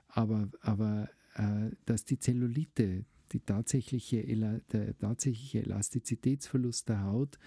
Aber, 0.08 0.50
aber 0.62 1.10
äh, 1.36 1.72
dass 1.86 2.06
die 2.06 2.20
Zellulite, 2.20 3.06
die 3.32 3.40
tatsächliche, 3.40 4.24
der 4.72 4.98
tatsächliche 4.98 5.64
Elastizitätsverlust 5.64 6.90
der 6.90 7.04
Haut 7.04 7.38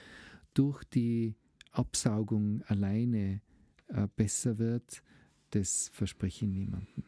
durch 0.54 0.84
die 0.84 1.36
Absaugung 1.72 2.62
alleine 2.62 3.40
äh, 3.88 4.08
besser 4.16 4.58
wird, 4.58 5.02
das 5.50 5.90
verspreche 5.92 6.44
ich 6.44 6.50
niemandem. 6.50 7.04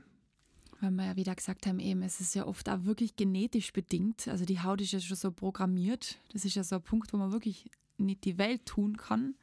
Weil 0.81 0.91
wir 0.91 1.05
ja 1.07 1.17
wieder 1.17 1.35
gesagt 1.35 1.67
haben, 1.67 1.79
eben, 1.79 2.03
es 2.03 2.21
ist 2.21 2.35
ja 2.35 2.45
oft 2.47 2.69
auch 2.69 2.85
wirklich 2.85 3.15
genetisch 3.15 3.73
bedingt. 3.73 4.27
Also 4.27 4.45
die 4.45 4.61
Haut 4.61 4.81
ist 4.81 4.93
ja 4.93 4.99
schon 4.99 5.17
so 5.17 5.31
programmiert. 5.31 6.19
Das 6.33 6.45
ist 6.45 6.57
ja 6.57 6.65
so 6.65 6.77
ein 6.77 6.83
Punkt, 6.83 7.13
wo 7.13 7.19
man 7.19 7.31
wirklich 7.31 7.71
nicht 7.99 8.25
die 8.25 8.37
Welt 8.37 8.67
tun 8.67 8.97
kann. 8.97 9.37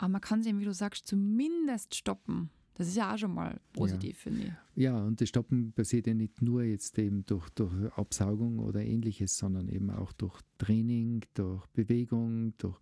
Aber 0.00 0.08
man 0.08 0.20
kann 0.22 0.42
sie 0.42 0.48
eben, 0.48 0.60
wie 0.60 0.64
du 0.64 0.72
sagst, 0.72 1.06
zumindest 1.06 1.94
stoppen. 1.94 2.48
Das 2.74 2.88
ist 2.88 2.96
ja 2.96 3.12
auch 3.12 3.18
schon 3.18 3.34
mal 3.34 3.60
positiv, 3.74 4.16
finde 4.16 4.40
ich. 4.44 4.82
Ja, 4.82 5.04
und 5.04 5.20
das 5.20 5.28
Stoppen 5.28 5.72
passiert 5.72 6.06
ja 6.06 6.14
nicht 6.14 6.40
nur 6.40 6.62
jetzt 6.62 6.98
eben 6.98 7.26
durch, 7.26 7.50
durch 7.50 7.70
Absaugung 7.92 8.60
oder 8.60 8.80
ähnliches, 8.82 9.36
sondern 9.36 9.68
eben 9.68 9.90
auch 9.90 10.12
durch 10.12 10.40
Training, 10.56 11.20
durch 11.34 11.66
Bewegung, 11.66 12.54
durch 12.56 12.80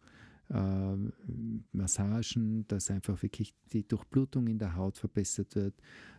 äh, 0.50 0.96
Massagen, 1.72 2.68
dass 2.68 2.92
einfach 2.92 3.20
wirklich 3.24 3.52
die 3.72 3.86
Durchblutung 3.86 4.46
in 4.46 4.60
der 4.60 4.76
Haut 4.76 4.96
verbessert 4.96 5.56
wird, 5.56 5.74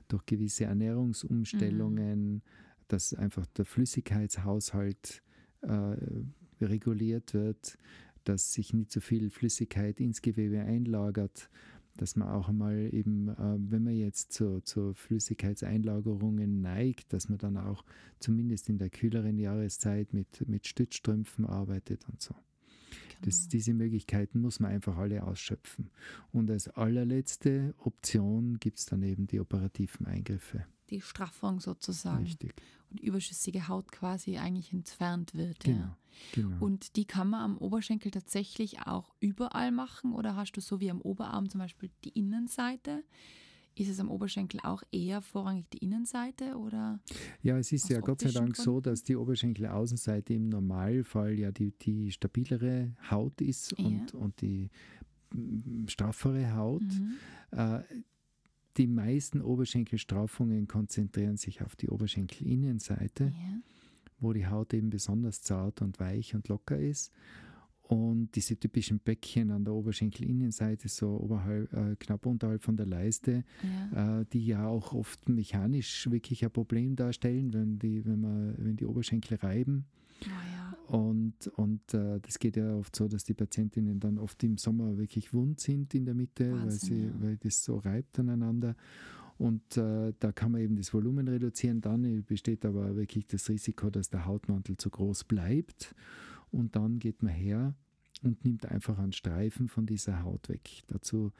durch 0.10 0.26
gewisse 0.26 0.66
Ernährungsumstellungen, 0.66 2.42
dass 2.90 3.14
einfach 3.14 3.46
der 3.46 3.64
Flüssigkeitshaushalt 3.64 5.24
äh, 5.62 5.96
reguliert 6.60 7.34
wird, 7.34 7.78
dass 8.30 8.54
sich 8.54 8.74
nicht 8.74 8.92
so 8.92 9.00
viel 9.00 9.32
Flüssigkeit 9.32 10.00
ins 10.00 10.22
Gewebe 10.22 10.60
einlagert, 10.60 11.50
dass 11.98 12.16
man 12.16 12.30
auch 12.30 12.48
einmal 12.48 12.94
eben, 12.94 13.30
äh, 13.30 13.58
wenn 13.58 13.84
man 13.84 13.96
jetzt 13.96 14.32
zu, 14.32 14.62
zu 14.62 14.94
Flüssigkeitseinlagerungen 14.94 16.62
neigt, 16.62 17.12
dass 17.12 17.28
man 17.28 17.40
dann 17.40 17.58
auch 17.58 17.84
zumindest 18.20 18.70
in 18.70 18.78
der 18.78 18.92
kühleren 18.92 19.38
Jahreszeit 19.40 20.14
mit, 20.14 20.48
mit 20.48 20.68
Stützstrümpfen 20.68 21.46
arbeitet 21.46 22.08
und 22.08 22.22
so. 22.22 22.36
Das, 23.22 23.40
Genau. 23.40 23.50
diese 23.52 23.74
Möglichkeiten 23.74 24.40
muss 24.40 24.60
man 24.60 24.72
einfach 24.72 24.96
alle 24.96 25.24
ausschöpfen. 25.24 25.90
Und 26.32 26.50
als 26.52 26.70
allerletzte 26.70 27.74
Option 27.80 28.60
gibt 28.60 28.78
es 28.78 28.86
dann 28.86 29.04
eben 29.04 29.28
die 29.28 29.40
operativen 29.40 30.06
Eingriffe. 30.06 30.66
Die 30.90 31.02
Straffung 31.02 31.60
sozusagen. 31.60 32.24
Richtig. 32.24 32.54
Und 32.92 33.00
überschüssige 33.02 33.68
Haut 33.68 33.92
quasi 33.92 34.38
eigentlich 34.38 34.74
entfernt 34.74 35.36
wird. 35.36 35.60
Genau. 35.60 35.80
Ja. 35.80 35.98
genau. 36.34 36.58
Und 36.66 36.96
die 36.96 37.06
kann 37.06 37.30
man 37.30 37.42
am 37.42 37.58
Oberschenkel 37.58 38.10
tatsächlich 38.12 38.82
auch 38.88 39.14
überall 39.20 39.72
machen 39.72 40.14
oder 40.14 40.36
hast 40.36 40.54
du 40.54 40.62
so 40.62 40.80
wie 40.80 40.90
am 40.90 41.00
Oberarm 41.02 41.50
zum 41.50 41.60
Beispiel 41.60 41.92
die 42.04 42.10
Innenseite? 42.10 43.04
Ist 43.76 43.90
es 43.90 44.00
am 44.00 44.10
Oberschenkel 44.10 44.60
auch 44.64 44.82
eher 44.92 45.22
vorrangig 45.22 45.70
die 45.70 45.78
Innenseite 45.78 46.58
oder? 46.58 47.00
Ja, 47.44 47.58
es 47.60 47.72
ist 47.72 47.88
ja 47.90 48.00
Gott 48.02 48.20
sei 48.22 48.32
Dank 48.32 48.58
so, 48.58 48.72
Gründen? 48.74 48.90
dass 48.90 49.04
die 49.04 49.16
Oberschenkelaußenseite 49.16 50.34
im 50.34 50.50
Normalfall 50.50 51.38
ja 51.40 51.52
die, 51.52 51.72
die 51.72 52.12
stabilere 52.12 52.96
Haut 53.10 53.40
ist 53.40 53.76
Ja. 53.78 53.86
und, 53.86 54.14
und 54.16 54.42
die 54.42 54.70
straffere 55.88 56.54
Haut. 56.56 56.82
Mhm. 56.82 57.14
Äh, 57.52 57.82
die 58.80 58.88
meisten 58.88 59.42
Oberschenkelstraffungen 59.42 60.68
konzentrieren 60.68 61.38
sich 61.38 61.62
auf 61.62 61.76
die 61.76 61.90
Oberschenkelinnenseite, 61.90 63.26
Ja. 63.26 63.62
wo 64.20 64.34
die 64.34 64.48
Haut 64.48 64.74
eben 64.74 64.90
besonders 64.90 65.42
zart 65.44 65.82
und 65.82 66.00
weich 66.00 66.34
und 66.34 66.48
locker 66.48 66.78
ist. 66.80 67.12
Und 67.84 68.36
diese 68.36 68.56
typischen 68.56 69.00
Bäckchen 69.00 69.50
an 69.52 69.66
der 69.66 69.74
Oberschenkelinnenseite, 69.74 70.88
so 70.90 71.20
oberhalb, 71.20 71.74
äh, 71.74 71.96
knapp 72.00 72.26
unterhalb 72.26 72.64
von 72.64 72.78
der 72.78 72.86
Leiste, 72.86 73.44
Ja. 73.94 74.22
äh, 74.22 74.26
die 74.32 74.46
ja 74.46 74.68
auch 74.68 74.94
oft 74.94 75.28
mechanisch 75.28 76.10
wirklich 76.12 76.46
ein 76.46 76.52
Problem 76.52 76.96
darstellen, 76.96 77.52
wenn 77.54 77.80
die, 77.80 78.06
wenn 78.06 78.22
man, 78.22 78.54
wenn 78.60 78.76
die 78.78 78.86
Oberschenkel 78.86 79.38
reiben. 79.38 79.86
Oh, 80.24 80.28
ja. 80.28 80.59
Und, 80.90 81.48
und 81.56 81.94
äh, 81.94 82.20
das 82.20 82.40
geht 82.40 82.58
ja 82.58 82.76
oft 82.76 82.96
so, 82.96 83.08
dass 83.08 83.24
die 83.24 83.36
Patientinnen 83.36 84.00
dann 84.00 84.18
oft 84.18 84.44
im 84.44 84.58
Sommer 84.58 84.98
wirklich 84.98 85.34
wund 85.36 85.60
sind 85.60 85.94
in 85.94 86.06
der 86.06 86.16
Mitte, 86.16 86.52
weil, 86.52 86.62
Wahnsinn, 86.62 86.80
sie, 86.80 87.04
ja. 87.06 87.14
weil 87.20 87.38
das 87.38 87.64
so 87.64 87.78
reibt 87.78 88.18
aneinander. 88.18 88.76
Und 89.38 89.78
äh, 89.78 90.14
da 90.20 90.32
kann 90.32 90.52
man 90.52 90.62
eben 90.62 90.76
das 90.76 90.92
Volumen 90.92 91.28
reduzieren. 91.28 91.80
Dann 91.80 92.24
besteht 92.24 92.66
aber 92.66 92.96
wirklich 92.96 93.28
das 93.28 93.48
Risiko, 93.50 93.92
dass 93.92 94.10
der 94.10 94.26
Hautmantel 94.26 94.78
zu 94.78 94.90
groß 94.90 95.26
bleibt. 95.26 95.94
Und 96.50 96.76
dann 96.76 96.98
geht 96.98 97.22
man 97.22 97.34
her 97.34 97.76
und 98.24 98.44
nimmt 98.44 98.66
einfach 98.66 98.98
einen 98.98 99.14
Streifen 99.14 99.68
von 99.68 99.86
dieser 99.86 100.24
Haut 100.24 100.50
weg. 100.50 100.82
Dazu 100.88 101.32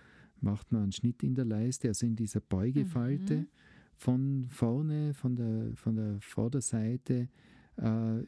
macht 0.42 0.72
man 0.72 0.84
einen 0.84 0.92
Schnitt 0.92 1.24
in 1.24 1.34
der 1.34 1.46
Leiste, 1.46 1.88
also 1.88 2.06
in 2.06 2.16
dieser 2.16 2.40
Beugefalte 2.40 3.36
Mhm. 3.38 3.48
von 3.96 4.46
vorne, 4.48 5.16
von 5.16 5.36
der, 5.36 5.72
von 5.76 5.96
der 5.96 6.22
Vorderseite 6.22 7.30
äh, 7.78 8.24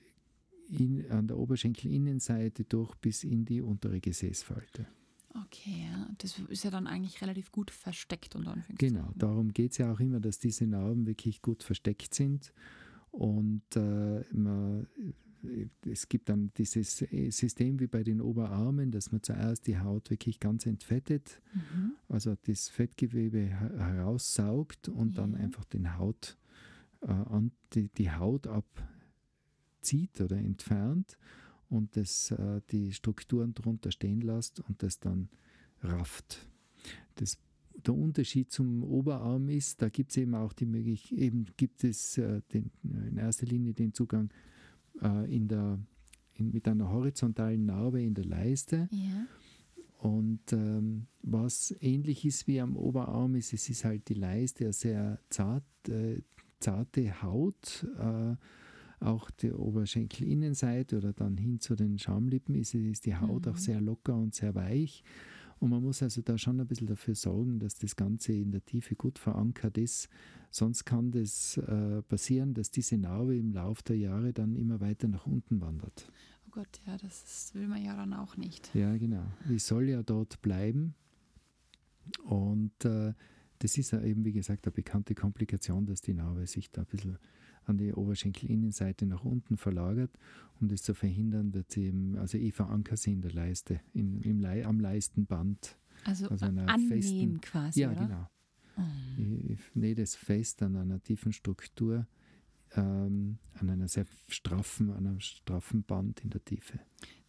in, 0.79 1.09
an 1.11 1.27
der 1.27 1.37
Oberschenkelinnenseite 1.37 2.63
durch 2.63 2.95
bis 2.95 3.23
in 3.23 3.45
die 3.45 3.61
untere 3.61 3.99
Gesäßfalte. 3.99 4.87
Okay, 5.45 5.85
ja. 5.89 6.09
Das 6.17 6.37
ist 6.39 6.63
ja 6.63 6.71
dann 6.71 6.87
eigentlich 6.87 7.21
relativ 7.21 7.51
gut 7.51 7.71
versteckt 7.71 8.35
Anführungszeichen. 8.47 8.77
Genau, 8.77 9.11
darum 9.15 9.53
geht 9.53 9.71
es 9.71 9.77
ja 9.77 9.91
auch 9.91 9.99
immer, 9.99 10.19
dass 10.19 10.39
diese 10.39 10.67
Narben 10.67 11.05
wirklich 11.07 11.41
gut 11.41 11.63
versteckt 11.63 12.13
sind. 12.13 12.51
Und 13.11 13.63
äh, 13.75 14.23
man, 14.33 14.87
es 15.89 16.07
gibt 16.09 16.27
dann 16.29 16.51
dieses 16.57 16.97
System 16.97 17.79
wie 17.79 17.87
bei 17.87 18.03
den 18.03 18.21
Oberarmen, 18.21 18.91
dass 18.91 19.11
man 19.11 19.23
zuerst 19.23 19.67
die 19.67 19.79
Haut 19.79 20.09
wirklich 20.09 20.39
ganz 20.39 20.65
entfettet, 20.65 21.41
Mhm. 21.53 21.93
also 22.09 22.35
das 22.43 22.69
Fettgewebe 22.69 23.39
her- 23.39 23.73
heraussaugt 23.77 24.89
und 24.89 25.17
dann 25.17 25.33
Ja. 25.33 25.39
einfach 25.39 25.63
den 25.65 25.97
Haut, 25.97 26.37
äh, 27.01 27.07
an, 27.07 27.51
die, 27.73 27.87
die 27.89 28.11
Haut 28.11 28.47
abzieht 29.81 30.21
oder 30.21 30.37
entfernt 30.37 31.17
und 31.69 31.95
das, 31.97 32.31
äh, 32.31 32.61
die 32.69 32.93
Strukturen 32.93 33.53
drunter 33.53 33.91
stehen 33.91 34.21
lässt 34.21 34.59
und 34.59 34.83
das 34.83 34.99
dann 34.99 35.29
rafft. 35.81 36.47
Das, 37.15 37.39
der 37.73 37.95
Unterschied 37.95 38.51
zum 38.51 38.83
Oberarm 38.83 39.49
ist, 39.49 39.81
da 39.81 39.89
gibt 39.89 40.11
es 40.11 40.17
eben 40.17 40.35
auch 40.35 40.53
die 40.53 40.67
Möglichkeit, 40.67 41.17
eben 41.17 41.45
gibt 41.57 41.83
es 41.83 42.17
äh, 42.19 42.41
den, 42.53 42.69
in 42.83 43.17
erster 43.17 43.47
Linie 43.47 43.73
den 43.73 43.93
Zugang 43.93 44.31
äh, 45.01 45.33
in 45.33 45.47
der, 45.47 45.79
in, 46.33 46.51
mit 46.51 46.67
einer 46.67 46.89
horizontalen 46.89 47.65
Narbe 47.65 48.03
in 48.03 48.13
der 48.13 48.25
Leiste. 48.25 48.87
Ja. 48.91 49.25
Und 49.97 50.53
ähm, 50.53 51.07
was 51.21 51.75
ähnlich 51.79 52.25
ist 52.25 52.47
wie 52.47 52.59
am 52.59 52.75
Oberarm 52.75 53.35
ist, 53.35 53.53
es 53.53 53.69
ist 53.69 53.85
halt 53.85 54.09
die 54.09 54.15
Leiste, 54.15 54.65
eine 54.65 54.73
sehr 54.73 55.19
zart, 55.29 55.63
äh, 55.87 56.21
zarte 56.59 57.21
Haut. 57.21 57.87
Äh, 57.99 58.35
auch 59.01 59.29
die 59.31 59.51
Oberschenkelinnenseite 59.51 60.97
oder 60.97 61.13
dann 61.13 61.37
hin 61.37 61.59
zu 61.59 61.75
den 61.75 61.97
Schamlippen 61.97 62.55
ist, 62.55 62.73
ist 62.73 63.05
die 63.05 63.15
Haut 63.15 63.45
Mhm. 63.45 63.51
auch 63.51 63.57
sehr 63.57 63.81
locker 63.81 64.15
und 64.15 64.35
sehr 64.35 64.55
weich. 64.55 65.03
Und 65.59 65.69
man 65.69 65.83
muss 65.83 66.01
also 66.01 66.21
da 66.23 66.37
schon 66.39 66.59
ein 66.59 66.67
bisschen 66.67 66.87
dafür 66.87 67.13
sorgen, 67.13 67.59
dass 67.59 67.75
das 67.75 67.95
Ganze 67.95 68.33
in 68.33 68.51
der 68.51 68.65
Tiefe 68.65 68.95
gut 68.95 69.19
verankert 69.19 69.77
ist. 69.77 70.09
Sonst 70.49 70.85
kann 70.85 71.11
das 71.11 71.57
äh, 71.57 72.01
passieren, 72.01 72.53
dass 72.55 72.71
diese 72.71 72.97
Narbe 72.97 73.37
im 73.37 73.51
Laufe 73.53 73.83
der 73.83 73.97
Jahre 73.97 74.33
dann 74.33 74.55
immer 74.55 74.79
weiter 74.81 75.07
nach 75.07 75.27
unten 75.27 75.61
wandert. 75.61 76.11
Oh 76.47 76.49
Gott, 76.51 76.79
ja, 76.87 76.97
das 76.97 77.23
ist, 77.23 77.55
will 77.55 77.67
man 77.67 77.83
ja 77.83 77.95
dann 77.95 78.13
auch 78.13 78.37
nicht. 78.37 78.73
Ja, 78.73 78.97
genau. 78.97 79.23
Die 79.47 79.59
soll 79.59 79.87
ja 79.89 80.01
dort 80.01 80.41
bleiben. 80.41 80.95
Und 82.23 82.83
äh, 82.85 83.13
das 83.59 83.77
ist 83.77 83.91
ja 83.91 84.01
eben, 84.01 84.25
wie 84.25 84.33
gesagt, 84.33 84.65
eine 84.65 84.71
bekannte 84.73 85.13
Komplikation, 85.13 85.85
dass 85.85 86.01
die 86.01 86.13
Narbe 86.13 86.47
sich 86.47 86.71
da 86.71 86.81
ein 86.81 86.87
bisschen 86.87 87.17
an 87.65 87.77
die 87.77 87.93
Oberschenkelinnenseite 87.93 89.05
nach 89.05 89.23
unten 89.23 89.57
verlagert. 89.57 90.11
Um 90.59 90.67
das 90.67 90.81
zu 90.83 90.93
verhindern, 90.93 91.53
wird 91.53 91.71
sie 91.71 91.85
eben, 91.85 92.17
also 92.17 92.37
ich 92.37 92.53
verankere 92.53 92.97
sie 92.97 93.13
in 93.13 93.21
der 93.21 93.31
Leiste, 93.31 93.79
in, 93.93 94.21
im 94.21 94.39
Lei, 94.39 94.65
am 94.65 94.79
Leistenband. 94.79 95.77
Also, 96.05 96.27
Also 96.27 96.45
einer 96.45 96.67
annähen 96.67 96.89
festen- 96.89 97.41
quasi, 97.41 97.81
ja, 97.81 97.91
oder? 97.91 98.05
genau. 98.05 98.27
Mhm. 98.77 99.43
Ich, 99.47 99.49
ich 99.51 99.75
nähe 99.75 99.95
das 99.95 100.15
fest 100.15 100.61
an 100.63 100.75
einer 100.75 101.01
tiefen 101.01 101.33
Struktur, 101.33 102.07
ähm, 102.75 103.37
an 103.53 103.69
einer 103.69 103.87
sehr 103.87 104.05
straffen, 104.27 104.91
an 104.91 105.05
einem 105.05 105.19
straffen 105.19 105.83
Band 105.83 106.23
in 106.23 106.29
der 106.29 106.43
Tiefe. 106.43 106.79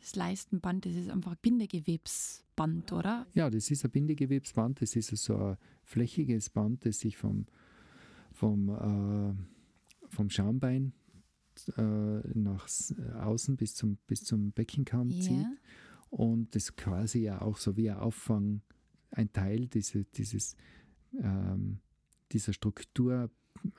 Das 0.00 0.14
Leistenband, 0.16 0.86
das 0.86 0.94
ist 0.94 1.10
einfach 1.10 1.34
Bindegewebsband, 1.36 2.92
oder? 2.92 3.26
Ja, 3.34 3.50
das 3.50 3.70
ist 3.70 3.84
ein 3.84 3.90
Bindegewebsband, 3.90 4.80
das 4.80 4.96
ist 4.96 5.08
so 5.16 5.36
ein 5.36 5.56
flächiges 5.84 6.50
Band, 6.50 6.84
das 6.84 7.00
sich 7.00 7.16
vom, 7.16 7.46
vom, 8.32 8.68
äh, 8.68 9.34
vom 10.12 10.30
Schambein 10.30 10.92
äh, 11.76 11.82
nach 12.34 12.68
außen 13.20 13.56
bis 13.56 13.74
zum, 13.74 13.98
bis 14.06 14.24
zum 14.24 14.52
Beckenkamm 14.52 15.10
Ja. 15.10 15.20
zieht. 15.20 15.46
Und 16.10 16.54
das 16.54 16.76
quasi 16.76 17.20
ja 17.20 17.40
auch 17.40 17.56
so 17.56 17.76
wie 17.76 17.90
ein 17.90 17.96
Auffang, 17.96 18.60
ein 19.10 19.32
Teil 19.32 19.66
diese, 19.68 20.04
dieses, 20.04 20.56
ähm, 21.18 21.78
dieser 22.32 22.52
Struktur 22.52 23.30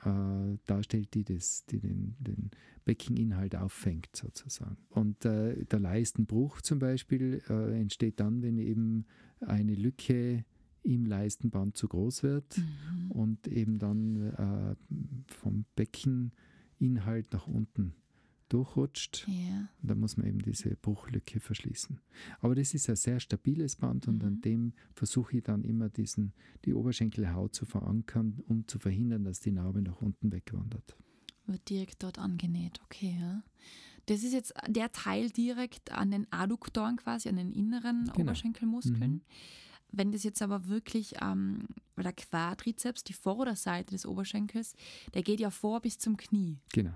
äh, 0.04 0.58
darstellt, 0.66 1.14
die, 1.14 1.24
das, 1.24 1.64
die 1.66 1.78
den, 1.78 2.16
den 2.18 2.50
Beckeninhalt 2.84 3.54
auffängt 3.54 4.08
sozusagen. 4.16 4.78
Und 4.88 5.24
äh, 5.24 5.64
der 5.64 5.78
Leistenbruch 5.78 6.60
zum 6.60 6.78
Beispiel 6.80 7.42
äh, 7.48 7.80
entsteht 7.80 8.18
dann, 8.18 8.42
wenn 8.42 8.58
eben 8.58 9.06
eine 9.40 9.74
Lücke 9.74 10.44
im 10.84 11.06
Leistenband 11.06 11.76
zu 11.76 11.88
groß 11.88 12.22
wird 12.22 12.58
Mhm. 12.58 13.10
und 13.10 13.48
eben 13.48 13.78
dann 13.78 14.16
äh, 14.34 14.76
vom 15.26 15.64
Beckeninhalt 15.74 17.32
nach 17.32 17.46
unten 17.46 17.94
durchrutscht. 18.50 19.26
Ja. 19.26 19.68
Da 19.82 19.94
muss 19.94 20.16
man 20.16 20.26
eben 20.26 20.40
diese 20.40 20.76
Bruchlücke 20.76 21.40
verschließen. 21.40 21.98
Aber 22.40 22.54
das 22.54 22.74
ist 22.74 22.88
ein 22.90 22.96
sehr 22.96 23.18
stabiles 23.18 23.76
Band 23.76 24.06
und 24.06 24.22
an 24.22 24.34
Mhm. 24.34 24.40
dem 24.42 24.72
versuche 24.94 25.38
ich 25.38 25.42
dann 25.42 25.64
immer 25.64 25.88
diesen, 25.88 26.32
die 26.64 26.74
Oberschenkelhaut 26.74 27.54
zu 27.54 27.64
verankern, 27.64 28.40
um 28.46 28.68
zu 28.68 28.78
verhindern, 28.78 29.24
dass 29.24 29.40
die 29.40 29.50
Narbe 29.52 29.80
nach 29.82 30.00
unten 30.02 30.30
wegwandert. 30.32 30.96
Wird 31.46 31.68
direkt 31.68 32.02
dort 32.02 32.18
angenäht, 32.18 32.80
okay. 32.84 33.16
Ja. 33.18 33.42
Das 34.06 34.22
ist 34.22 34.32
jetzt 34.34 34.52
der 34.68 34.92
Teil 34.92 35.30
direkt 35.30 35.90
an 35.92 36.10
den 36.10 36.26
Adduktoren 36.30 36.96
quasi, 36.96 37.28
an 37.30 37.36
den 37.36 37.52
inneren 37.52 38.04
Genau. 38.04 38.20
Oberschenkelmuskeln. 38.20 39.12
Mhm. 39.14 39.20
Wenn 39.96 40.12
das 40.12 40.24
jetzt 40.24 40.42
aber 40.42 40.66
wirklich, 40.68 41.14
ähm, 41.22 41.66
weil 41.94 42.04
der 42.04 42.12
Quadrizeps, 42.12 43.04
die 43.04 43.12
Vorderseite 43.12 43.92
des 43.92 44.06
Oberschenkels, 44.06 44.74
der 45.14 45.22
geht 45.22 45.40
ja 45.40 45.50
vor 45.50 45.80
bis 45.80 45.98
zum 45.98 46.16
Knie. 46.16 46.58
Genau. 46.72 46.94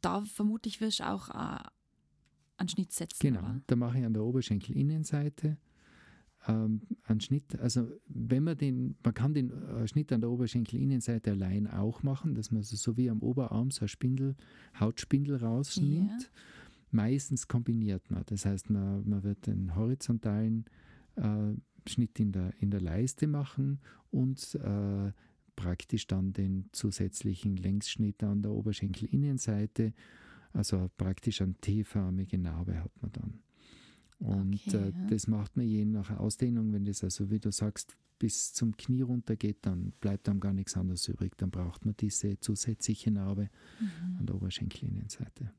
Da 0.00 0.20
vermutlich 0.22 0.80
wirst 0.80 1.00
du 1.00 1.08
auch 1.08 1.30
äh, 1.30 1.58
einen 2.56 2.68
Schnitt 2.68 2.92
setzen. 2.92 3.18
Genau, 3.20 3.40
Oder? 3.40 3.60
da 3.66 3.76
mache 3.76 3.98
ich 3.98 4.04
an 4.04 4.14
der 4.14 4.24
Oberschenkelinnenseite 4.24 5.58
ähm, 6.48 6.82
einen 7.04 7.20
Schnitt. 7.20 7.58
Also 7.60 7.88
wenn 8.06 8.44
man 8.44 8.56
den, 8.56 8.96
man 9.02 9.14
kann 9.14 9.34
den 9.34 9.50
äh, 9.50 9.86
Schnitt 9.86 10.12
an 10.12 10.20
der 10.20 10.30
Oberschenkelinnenseite 10.30 11.32
allein 11.32 11.66
auch 11.66 12.02
machen, 12.02 12.34
dass 12.34 12.50
man 12.50 12.58
also 12.58 12.76
so 12.76 12.96
wie 12.96 13.10
am 13.10 13.20
Oberarm 13.20 13.70
so 13.70 13.80
eine 13.80 13.88
Spindel, 13.88 14.36
Hautspindel 14.78 15.36
rausnimmt. 15.36 16.22
Ja. 16.22 16.28
Meistens 16.90 17.48
kombiniert 17.48 18.10
man. 18.10 18.22
Das 18.26 18.44
heißt, 18.44 18.70
man, 18.70 19.08
man 19.08 19.22
wird 19.22 19.46
den 19.46 19.74
horizontalen 19.74 20.66
äh, 21.16 21.54
Schnitt 21.88 22.18
in 22.20 22.32
der, 22.32 22.52
in 22.60 22.70
der 22.70 22.80
Leiste 22.80 23.26
machen 23.26 23.80
und 24.10 24.54
äh, 24.56 25.12
praktisch 25.56 26.06
dann 26.06 26.32
den 26.32 26.68
zusätzlichen 26.72 27.56
Längsschnitt 27.56 28.22
an 28.22 28.42
der 28.42 28.52
Oberschenkelinnenseite. 28.52 29.92
Also 30.52 30.90
praktisch 30.96 31.40
eine 31.42 31.54
T-förmige 31.54 32.38
Narbe 32.38 32.78
hat 32.82 32.90
man 33.00 33.12
dann. 33.12 33.38
Und 34.18 34.54
Okay, 34.68 34.76
äh, 34.76 34.90
ja. 34.90 35.06
das 35.08 35.26
macht 35.26 35.56
man 35.56 35.66
je 35.66 35.84
nach 35.84 36.10
Ausdehnung, 36.18 36.72
wenn 36.72 36.84
das 36.84 37.02
also, 37.02 37.30
wie 37.30 37.40
du 37.40 37.50
sagst, 37.50 37.96
bis 38.18 38.52
zum 38.52 38.76
Knie 38.76 39.02
runter 39.02 39.34
geht, 39.34 39.66
dann 39.66 39.92
bleibt 40.00 40.28
einem 40.28 40.38
gar 40.38 40.52
nichts 40.52 40.76
anderes 40.76 41.08
übrig. 41.08 41.36
Dann 41.38 41.50
braucht 41.50 41.84
man 41.84 41.96
diese 41.98 42.38
zusätzliche 42.38 43.10
Narbe 43.10 43.50
Mhm. 43.80 44.16
an 44.20 44.26
der 44.26 44.36
Oberschenkelinnenseite. 44.36 45.50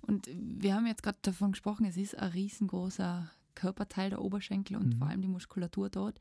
Und 0.00 0.28
wir 0.32 0.74
haben 0.74 0.86
jetzt 0.86 1.02
gerade 1.04 1.18
davon 1.22 1.52
gesprochen, 1.52 1.84
es 1.86 1.96
ist 1.96 2.18
ein 2.18 2.32
riesengroßer 2.32 3.30
Körperteil 3.58 4.10
der 4.10 4.22
Oberschenkel 4.22 4.76
und 4.76 4.86
Mhm. 4.94 4.98
vor 4.98 5.06
allem 5.08 5.20
die 5.22 5.28
Muskulatur 5.28 5.88
dort, 5.90 6.18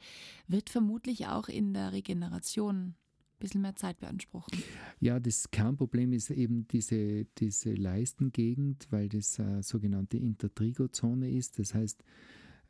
wird 0.47 0.69
vermutlich 0.69 1.27
auch 1.27 1.47
in 1.49 1.73
der 1.73 1.91
Regeneration 1.91 2.75
ein 2.77 2.95
bisschen 3.39 3.61
mehr 3.61 3.75
Zeit 3.75 3.99
beanspruchen. 3.99 4.57
Ja, 4.99 5.19
das 5.19 5.51
Kernproblem 5.51 6.13
ist 6.13 6.31
eben 6.31 6.67
diese, 6.67 7.25
diese 7.37 7.73
Leistengegend, 7.73 8.87
weil 8.89 9.09
das 9.09 9.37
äh, 9.39 9.61
sogenannte 9.61 10.17
Intertrigozone 10.17 11.29
ist. 11.29 11.59
Das 11.59 11.73
heißt, 11.75 12.03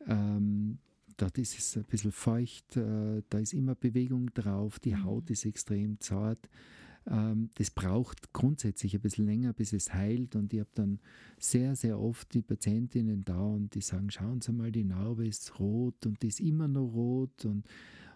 ähm, 0.07 0.79
dort 1.15 1.37
ist 1.37 1.57
es 1.57 1.77
ein 1.77 1.85
bisschen 1.85 2.11
feucht, 2.11 2.75
äh, 2.77 3.23
da 3.29 3.39
ist 3.39 3.53
immer 3.53 3.75
Bewegung 3.75 4.27
drauf, 4.33 4.79
die 4.79 4.93
Mhm. 4.93 5.03
Haut 5.05 5.29
ist 5.29 5.45
extrem 5.45 5.99
zart. 6.01 6.49
Ähm, 7.09 7.49
das 7.55 7.71
braucht 7.71 8.33
grundsätzlich 8.33 8.93
ein 8.95 9.01
bisschen 9.01 9.25
länger, 9.25 9.53
bis 9.53 9.73
es 9.73 9.93
heilt. 9.93 10.35
Und 10.35 10.53
ich 10.53 10.59
habe 10.59 10.69
dann 10.75 10.99
sehr, 11.39 11.75
sehr 11.75 11.99
oft 11.99 12.33
die 12.33 12.41
Patientinnen 12.41 13.23
da 13.23 13.39
und 13.39 13.73
die 13.75 13.81
sagen, 13.81 14.09
schauen 14.11 14.41
Sie 14.41 14.51
mal, 14.51 14.71
die 14.71 14.83
Narbe 14.83 15.25
ist 15.27 15.59
rot 15.59 16.05
und 16.05 16.21
die 16.21 16.27
ist 16.27 16.39
immer 16.39 16.67
noch 16.67 16.87
rot 16.87 17.45
und 17.45 17.65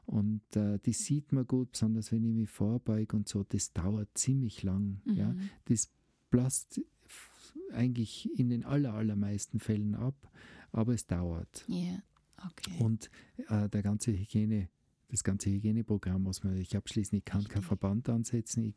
und 0.08 0.41
äh, 0.58 0.77
die 0.80 0.91
sieht 0.93 1.32
man 1.32 1.47
gut, 1.47 1.71
besonders 1.73 2.12
wenn 2.12 2.23
ich 2.25 2.34
mich 2.34 2.49
vorbeuge 2.49 3.15
und 3.15 3.30
so. 3.30 3.43
Das 3.43 3.71
dauert 3.71 4.10
ziemlich 4.17 4.62
lang. 4.63 4.99
Ja. 5.06 5.30
Mhm. 5.32 5.49
Das 5.65 5.89
blasst 6.32 6.82
f- 7.06 7.56
eigentlich 7.71 8.30
in 8.38 8.49
den 8.49 8.65
aller, 8.65 8.93
allermeisten 8.93 9.60
Fällen 9.60 9.95
ab, 9.95 10.30
aber 10.71 10.93
es 10.95 11.06
dauert. 11.06 11.63
Ja, 11.67 12.01
okay. 12.45 12.84
Und 12.84 13.10
äh, 13.47 13.69
der 13.69 13.84
ganze 13.84 14.12
Hygiene, 14.12 14.67
das 15.12 15.24
ganze 15.24 15.50
Hygieneprogramm 15.52 16.24
muss 16.24 16.43
man 16.43 16.54
natürlich 16.54 16.76
abschließen. 16.78 17.17
Ich 17.17 17.26
kann 17.26 17.43
keinen. 17.43 17.62
Verband 17.63 18.10
ansetzen. 18.10 18.63
Ich 18.63 18.76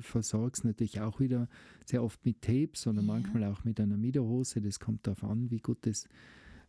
versorge 0.00 0.52
es 0.54 0.64
natürlich 0.64 1.00
auch 1.00 1.20
wieder 1.20 1.48
sehr 1.84 2.02
oft 2.02 2.24
mit 2.24 2.42
Tape, 2.42 2.70
sondern 2.74 3.06
Ja. 3.06 3.12
manchmal 3.12 3.44
auch 3.44 3.64
mit 3.64 3.80
einer 3.80 3.96
Miederhose. 3.96 4.60
Das 4.60 4.78
kommt 4.80 5.06
darauf 5.06 5.24
an, 5.24 5.50
wie 5.50 5.58
gut 5.60 5.86
es 5.86 6.08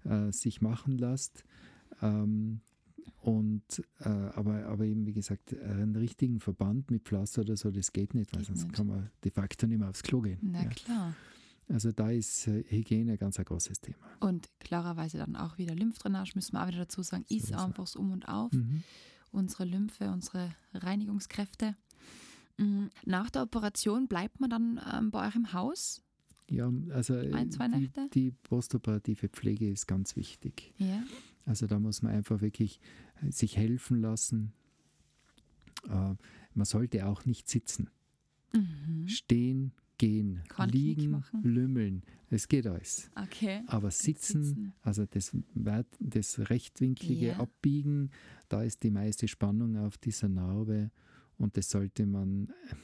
äh, 0.05 0.31
sich 0.31 0.61
machen 0.61 0.97
lässt. 0.97 1.43
Ähm, 2.01 2.61
und 3.21 3.83
äh, 3.99 4.09
aber, 4.09 4.65
aber 4.65 4.85
eben, 4.85 5.05
wie 5.05 5.13
gesagt, 5.13 5.53
einen 5.61 5.95
richtigen 5.95 6.39
Verband 6.39 6.89
mit 6.91 7.03
Pflaster 7.03 7.41
oder 7.41 7.55
so, 7.57 7.71
das 7.71 7.91
geht 7.93 8.13
nicht, 8.13 8.33
weil 8.33 8.39
Geht 8.41 8.47
sonst 8.47 8.63
nicht. 8.65 8.73
kann 8.75 8.87
man 8.87 9.09
de 9.23 9.31
facto 9.31 9.65
nicht 9.67 9.79
mehr 9.79 9.89
aufs 9.89 10.03
Klo 10.03 10.21
gehen. 10.21 10.39
Na 10.41 10.63
Ja. 10.63 10.69
klar. 10.69 11.15
Also 11.69 11.91
da 11.91 12.09
ist 12.11 12.47
äh, 12.47 12.63
Hygiene 12.67 13.13
ein 13.13 13.17
ganz 13.17 13.39
ein 13.39 13.45
großes 13.45 13.79
Thema. 13.81 13.97
Und 14.19 14.49
klarerweise 14.59 15.17
dann 15.17 15.35
auch 15.35 15.57
wieder 15.57 15.75
Lymphdrainage, 15.75 16.33
müssen 16.35 16.53
wir 16.53 16.63
auch 16.63 16.67
wieder 16.67 16.79
dazu 16.79 17.01
sagen, 17.03 17.25
So 17.29 17.35
ist 17.35 17.43
ist 17.45 17.53
einfach 17.53 17.83
das 17.85 17.95
Um 17.95 18.11
und 18.11 18.27
Auf. 18.27 18.51
Mhm. 18.51 18.83
Unsere 19.31 19.65
Lymphe, 19.65 20.11
unsere 20.11 20.53
Reinigungskräfte. 20.73 21.75
Mm, 22.57 22.85
Nach 23.05 23.29
der 23.31 23.43
Operation 23.43 24.07
bleibt 24.07 24.39
man 24.39 24.49
dann 24.49 24.81
ähm, 24.93 25.09
bei 25.11 25.27
euch 25.27 25.35
im 25.35 25.53
Haus? 25.53 26.01
Ja, 26.49 26.71
also 26.89 27.15
äh, 27.15 27.33
Ein, 27.33 27.51
zwei 27.51 27.67
die, 27.67 27.77
Nächte? 27.79 28.09
die 28.13 28.31
postoperative 28.31 29.29
Pflege 29.29 29.69
ist 29.71 29.87
ganz 29.87 30.15
wichtig. 30.15 30.73
Ja. 30.77 31.03
Also 31.45 31.67
da 31.67 31.79
muss 31.79 32.01
man 32.01 32.11
einfach 32.13 32.41
wirklich 32.41 32.79
äh, 33.21 33.31
sich 33.31 33.57
helfen 33.57 34.01
lassen. 34.01 34.53
Äh, 35.89 36.15
man 36.53 36.65
sollte 36.65 37.07
auch 37.07 37.25
nicht 37.25 37.49
sitzen. 37.49 37.89
Mhm. 38.53 39.07
Stehen, 39.07 39.71
gehen, 40.07 40.41
Knick 40.49 40.73
liegen, 40.73 41.23
lümmeln. 41.43 42.03
Es 42.29 42.47
geht 42.47 42.65
alles. 42.67 43.09
Okay. 43.15 43.61
Aber 43.67 43.91
sitzen, 43.91 44.43
sitzen. 44.43 44.73
also 44.81 45.05
das, 45.05 45.31
das 45.99 46.49
rechtwinklige 46.49 47.27
Ja. 47.27 47.39
Abbiegen, 47.39 48.09
da 48.49 48.63
ist 48.63 48.83
die 48.83 48.91
meiste 48.91 49.27
Spannung 49.27 49.77
auf 49.77 49.97
dieser 49.97 50.29
Narbe 50.29 50.91
und 51.37 51.55
das 51.57 51.69
sollte 51.69 52.05
man 52.05 52.47
äh, 52.49 52.75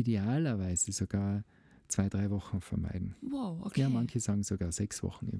idealerweise 0.00 0.92
sogar 0.92 1.44
zwei, 1.88 2.08
drei 2.08 2.30
Wochen 2.30 2.60
vermeiden. 2.60 3.14
Wow, 3.22 3.64
okay. 3.64 3.80
Ja, 3.82 3.88
manche 3.88 4.20
sagen 4.20 4.42
sogar 4.42 4.72
sechs 4.72 5.02
Wochen, 5.02 5.30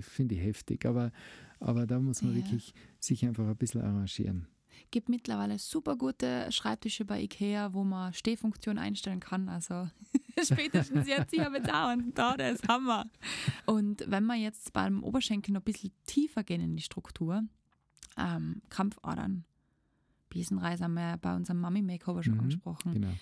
finde 0.00 0.34
ich 0.36 0.40
heftig, 0.40 0.86
aber, 0.86 1.10
aber 1.58 1.86
da 1.86 1.98
muss 1.98 2.22
man 2.22 2.32
Ja. 2.36 2.38
wirklich 2.42 2.72
sich 3.00 3.24
einfach 3.26 3.46
ein 3.48 3.56
bisschen 3.56 3.80
arrangieren. 3.80 4.46
Gibt 4.90 5.08
mittlerweile 5.08 5.58
super 5.58 5.96
gute 5.96 6.50
Schreibtische 6.50 7.04
bei 7.04 7.20
Ikea, 7.22 7.72
wo 7.74 7.84
man 7.84 8.12
Stehfunktion 8.12 8.78
einstellen 8.78 9.20
kann. 9.20 9.48
Also 9.48 9.88
spätestens 10.42 11.06
jetzt, 11.06 11.32
ich 11.32 11.40
habe 11.40 11.56
jetzt 11.58 11.70
auch 11.70 11.88
einen 11.88 12.12
da, 12.14 12.36
der 12.36 12.52
ist 12.52 12.66
Hammer. 12.68 13.06
Und 13.66 14.04
wenn 14.08 14.24
wir 14.26 14.36
jetzt 14.36 14.72
beim 14.72 15.02
Oberschenkel 15.02 15.52
noch 15.54 15.60
ein 15.62 15.64
bisschen 15.64 15.92
tiefer 16.06 16.42
gehen 16.44 16.60
in 16.60 16.76
die 16.76 16.82
Struktur, 16.82 17.42
ähm, 18.18 18.62
Krampfadern, 18.68 19.44
Besenreise 20.28 20.84
haben 20.84 20.94
wir 20.94 21.18
bei 21.20 21.34
unserem 21.36 21.60
Mami-Makeover 21.60 22.22
schon 22.22 22.34
Mhm, 22.34 22.40
angesprochen. 22.40 22.92
Genau. 22.94 23.12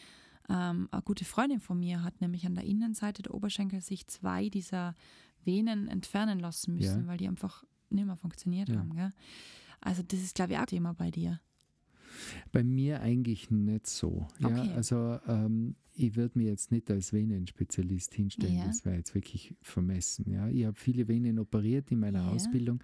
Ähm, 0.49 0.89
eine 0.91 1.03
gute 1.03 1.25
Freundin 1.25 1.61
von 1.61 1.79
mir 1.79 2.03
hat 2.03 2.21
nämlich 2.21 2.47
an 2.47 2.55
der 2.55 2.65
Innenseite 2.65 3.23
der 3.23 3.35
Oberschenkel 3.35 3.81
sich 3.81 4.07
zwei 4.07 4.49
dieser 4.49 4.95
Venen 5.45 5.89
entfernen 5.89 6.39
lassen 6.41 6.75
müssen, 6.75 7.03
Ja. 7.03 7.07
weil 7.09 7.17
die 7.19 7.29
einfach 7.29 7.65
nicht 7.89 8.07
mehr 8.07 8.17
funktioniert 8.17 8.69
Ja. 8.69 8.77
haben. 8.79 8.95
Gell? 8.95 9.11
Also 9.81 10.03
das 10.03 10.21
ist, 10.21 10.35
glaube 10.35 10.53
ich, 10.53 10.59
auch 10.59 10.67
Thema 10.67 10.93
bei 10.95 11.11
dir. 11.11 11.41
Bei 12.53 12.63
mir 12.63 13.01
eigentlich 13.01 13.51
nicht 13.51 13.87
so. 13.87 14.27
Ja, 14.41 14.49
Okay. 14.49 14.73
also 14.75 15.19
ähm, 15.27 15.77
ich 15.95 16.17
würde 16.17 16.39
mir 16.39 16.49
jetzt 16.49 16.71
nicht 16.71 16.91
als 16.91 17.13
Venenspezialist 17.13 18.13
hinstellen, 18.15 18.57
Ja. 18.57 18.67
das 18.67 18.85
wäre 18.85 18.97
jetzt 18.97 19.15
wirklich 19.15 19.55
vermessen. 19.63 20.31
Ja. 20.31 20.49
Ich 20.49 20.65
habe 20.67 20.77
viele 20.77 21.09
Venen 21.09 21.39
operiert 21.39 21.91
in 21.91 22.01
meiner 22.01 22.25
Ja. 22.25 22.31
Ausbildung, 22.31 22.83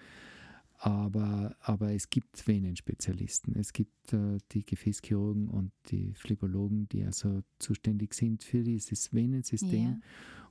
aber, 0.79 1.57
aber 1.61 1.93
es 1.93 2.09
gibt 2.11 2.47
Venenspezialisten. 2.47 3.55
Es 3.57 3.73
gibt 3.73 4.13
äh, 4.13 4.39
die 4.53 4.65
Gefäßchirurgen 4.65 5.49
und 5.49 5.73
die 5.91 6.13
Phlebologen, 6.15 6.89
die 6.89 7.03
also 7.05 7.43
zuständig 7.59 8.15
sind 8.15 8.43
für 8.43 8.63
dieses 8.63 9.13
Venensystem. 9.13 9.85
Ja. 9.85 10.01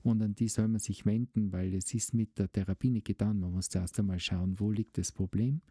Und 0.04 0.22
an 0.22 0.36
die 0.36 0.48
soll 0.50 0.68
man 0.68 0.80
sich 0.80 1.06
wenden, 1.06 1.52
weil 1.52 1.74
es 1.74 1.94
ist 1.94 2.14
mit 2.14 2.38
der 2.38 2.52
Therapie 2.52 2.92
nicht 2.92 3.06
getan. 3.08 3.40
Man 3.40 3.52
muss 3.52 3.70
zuerst 3.70 4.00
einmal 4.00 4.20
schauen, 4.20 4.60
wo 4.60 4.72
liegt 4.72 4.98
das 4.98 5.12
Problem, 5.12 5.62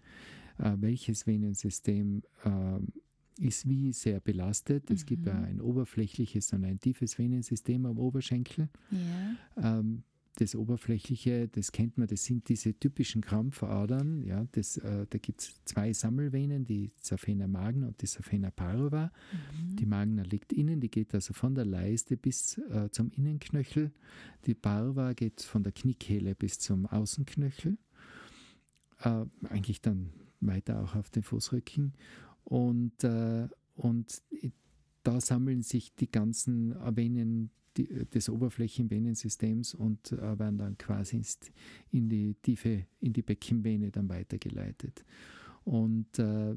welches 0.58 1.26
Venensystem 1.26 2.22
äh, 2.44 3.44
ist 3.44 3.68
wie 3.68 3.92
sehr 3.92 4.20
belastet. 4.20 4.90
Es 4.90 5.06
gibt 5.06 5.26
ja 5.26 5.34
Mhm. 5.34 5.44
ein 5.44 5.60
oberflächliches 5.60 6.52
und 6.52 6.64
ein 6.64 6.78
tiefes 6.78 7.18
Venensystem 7.18 7.84
am 7.86 7.98
Oberschenkel. 7.98 8.68
Ja. 8.90 9.78
Ähm, 9.80 10.04
das 10.36 10.56
Oberflächliche, 10.56 11.46
das 11.46 11.70
kennt 11.70 11.96
man, 11.96 12.08
das 12.08 12.24
sind 12.24 12.48
diese 12.48 12.74
typischen 12.76 13.22
Krampfadern. 13.22 14.20
Ja, 14.24 14.46
das, 14.50 14.76
äh, 14.78 15.06
da 15.08 15.18
gibt 15.18 15.42
es 15.42 15.60
zwei 15.64 15.92
Sammelvenen, 15.92 16.64
die 16.64 16.90
Safena 17.00 17.46
magna 17.46 17.86
und 17.88 18.02
die 18.02 18.06
Safena 18.06 18.50
parva. 18.50 19.12
Mhm. 19.32 19.76
Die 19.76 19.86
Magna 19.86 20.22
liegt 20.22 20.52
innen, 20.52 20.80
die 20.80 20.90
geht 20.90 21.14
also 21.14 21.34
von 21.34 21.54
der 21.54 21.64
Leiste 21.64 22.16
bis 22.16 22.58
äh, 22.58 22.88
zum 22.90 23.10
Innenknöchel. 23.12 23.92
Die 24.46 24.54
Parva 24.54 25.12
geht 25.12 25.40
von 25.42 25.62
der 25.62 25.72
Kniekehle 25.72 26.34
bis 26.34 26.58
zum 26.58 26.86
Außenknöchel. 26.86 27.78
Äh, 29.02 29.26
eigentlich 29.48 29.80
dann 29.82 30.10
weiter 30.40 30.82
auch 30.82 30.94
auf 30.94 31.10
den 31.10 31.22
Fußrücken. 31.22 31.94
Und, 32.44 33.04
äh, 33.04 33.48
und 33.74 34.22
da 35.02 35.20
sammeln 35.20 35.62
sich 35.62 35.94
die 35.94 36.10
ganzen 36.10 36.74
Venen 36.96 37.50
die, 37.76 37.86
des 38.06 38.28
Oberflächenvenensystems 38.28 39.74
und 39.74 40.12
äh, 40.12 40.38
werden 40.38 40.58
dann 40.58 40.78
quasi 40.78 41.20
in 41.90 42.08
die 42.08 42.34
tiefe, 42.34 42.86
in 43.00 43.12
die 43.12 43.22
Beckenvene 43.22 43.90
dann 43.90 44.08
weitergeleitet. 44.08 45.04
Und 45.64 46.18
äh, 46.18 46.54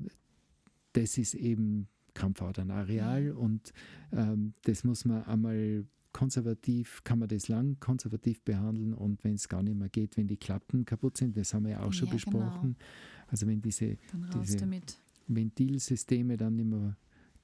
das 0.93 1.17
ist 1.17 1.33
eben 1.33 1.87
Krampfadernareal 2.13 3.31
und 3.31 3.73
ähm, 4.11 4.53
das 4.63 4.83
muss 4.83 5.05
man 5.05 5.23
einmal 5.23 5.85
konservativ, 6.13 7.03
kann 7.03 7.19
man 7.19 7.27
das 7.27 7.47
lang 7.47 7.79
konservativ 7.79 8.41
behandeln 8.41 8.93
und 8.95 9.23
wenn 9.23 9.35
es 9.35 9.47
gar 9.47 9.61
nicht 9.61 9.77
mehr 9.77 9.89
geht, 9.89 10.17
wenn 10.17 10.27
die 10.27 10.37
Klappen 10.37 10.83
kaputt 10.83 11.17
sind, 11.17 11.37
das 11.37 11.53
haben 11.53 11.65
wir 11.65 11.73
ja 11.73 11.83
auch 11.83 11.93
schon 11.93 12.07
Ja, 12.07 12.13
besprochen. 12.15 12.75
Also 13.27 13.47
wenn 13.47 13.61
diese 13.61 13.97
diese. 14.33 14.87
Ventilsysteme 15.27 16.37
dann 16.37 16.55
mehr 16.55 16.95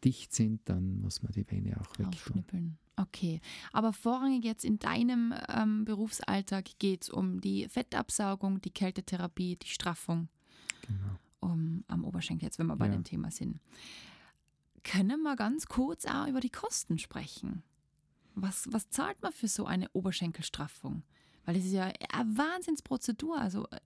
dicht 0.04 0.34
sind, 0.34 0.62
dann 0.70 1.00
muss 1.02 1.22
man 1.24 1.32
die 1.32 1.50
Vene 1.50 1.80
auch 1.80 1.90
wegtun. 1.98 2.08
Aufschnippeln. 2.08 2.78
Okay, 2.96 3.42
aber 3.72 3.92
vorrangig 3.94 4.44
jetzt 4.44 4.64
in 4.64 4.78
deinem 4.80 5.34
ähm, 5.50 5.84
Berufsalltag 5.86 6.66
geht 6.80 7.04
es 7.04 7.10
um 7.10 7.42
die 7.42 7.68
Fettabsaugung, 7.68 8.62
die 8.62 8.70
Kältetherapie, 8.72 9.56
die 9.56 9.68
Straffung 9.68 10.28
Genau. 10.86 11.20
um, 11.40 11.84
am 11.88 12.04
Oberschenkel, 12.06 12.46
jetzt 12.46 12.60
wenn 12.60 12.68
wir 12.68 12.76
bei 12.76 12.86
Ja. 12.88 12.92
dem 12.92 13.04
Thema 13.04 13.32
sind. 13.32 13.60
Können 14.84 15.22
wir 15.24 15.36
ganz 15.36 15.66
kurz 15.68 16.06
auch 16.06 16.28
über 16.28 16.40
die 16.42 16.50
Kosten 16.50 17.00
sprechen? 17.00 17.64
Was, 18.36 18.68
was 18.72 18.90
zahlt 18.90 19.22
man 19.22 19.32
für 19.32 19.48
so 19.48 19.66
eine 19.66 19.90
Oberschenkelstraffung? 19.94 21.04
Weil 21.46 21.56
das 21.56 21.66
ist 21.66 21.72
ja 21.74 21.92
eine 22.12 22.38
Wahnsinnsprozedur. 22.38 23.40
Also 23.40 23.66
äh, 23.70 23.80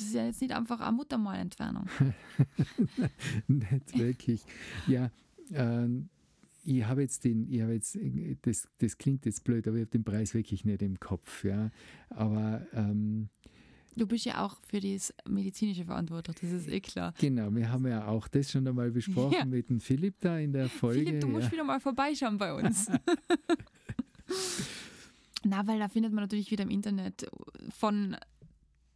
das 0.00 0.08
ist 0.08 0.14
ja 0.14 0.26
jetzt 0.26 0.40
nicht 0.40 0.52
einfach 0.52 0.80
eine 0.80 0.92
Muttermalentfernung. 0.96 1.86
nicht 3.48 3.98
wirklich. 3.98 4.42
Ja, 4.86 5.10
ähm, 5.52 6.08
ich 6.64 6.84
habe 6.84 7.02
jetzt 7.02 7.24
den, 7.24 7.50
ich 7.50 7.60
habe 7.62 7.72
jetzt, 7.74 7.96
äh, 7.96 8.36
das, 8.42 8.68
das 8.78 8.96
klingt 8.98 9.26
jetzt 9.26 9.44
blöd, 9.44 9.66
aber 9.68 9.76
ich 9.76 9.82
habe 9.82 9.90
den 9.90 10.04
Preis 10.04 10.34
wirklich 10.34 10.64
nicht 10.64 10.82
im 10.82 10.98
Kopf. 11.00 11.44
Ja. 11.44 11.70
Aber 12.10 12.66
ähm, 12.72 13.28
Du 13.96 14.06
bist 14.06 14.24
ja 14.24 14.44
auch 14.46 14.56
für 14.68 14.78
das 14.80 15.12
Medizinische 15.28 15.84
verantwortlich, 15.84 16.36
das 16.40 16.50
ist 16.52 16.68
eh 16.68 16.80
klar. 16.80 17.12
genau, 17.18 17.52
wir 17.52 17.70
haben 17.70 17.86
ja 17.88 18.06
auch 18.06 18.28
das 18.28 18.50
schon 18.50 18.66
einmal 18.66 18.90
besprochen 18.92 19.34
Ja. 19.36 19.44
mit 19.44 19.68
dem 19.68 19.80
Philipp 19.80 20.14
da 20.20 20.38
in 20.38 20.52
der 20.52 20.68
Folge. 20.68 21.00
Philipp, 21.04 21.20
du 21.20 21.26
musst 21.28 21.46
ja. 21.46 21.52
wieder 21.52 21.64
mal 21.64 21.80
vorbeischauen 21.80 22.38
bei 22.38 22.54
uns. 22.54 22.86
Na, 25.42 25.66
weil 25.66 25.78
da 25.78 25.88
findet 25.88 26.12
man 26.12 26.22
natürlich 26.24 26.50
wieder 26.50 26.64
im 26.64 26.70
Internet 26.70 27.26
von 27.70 28.16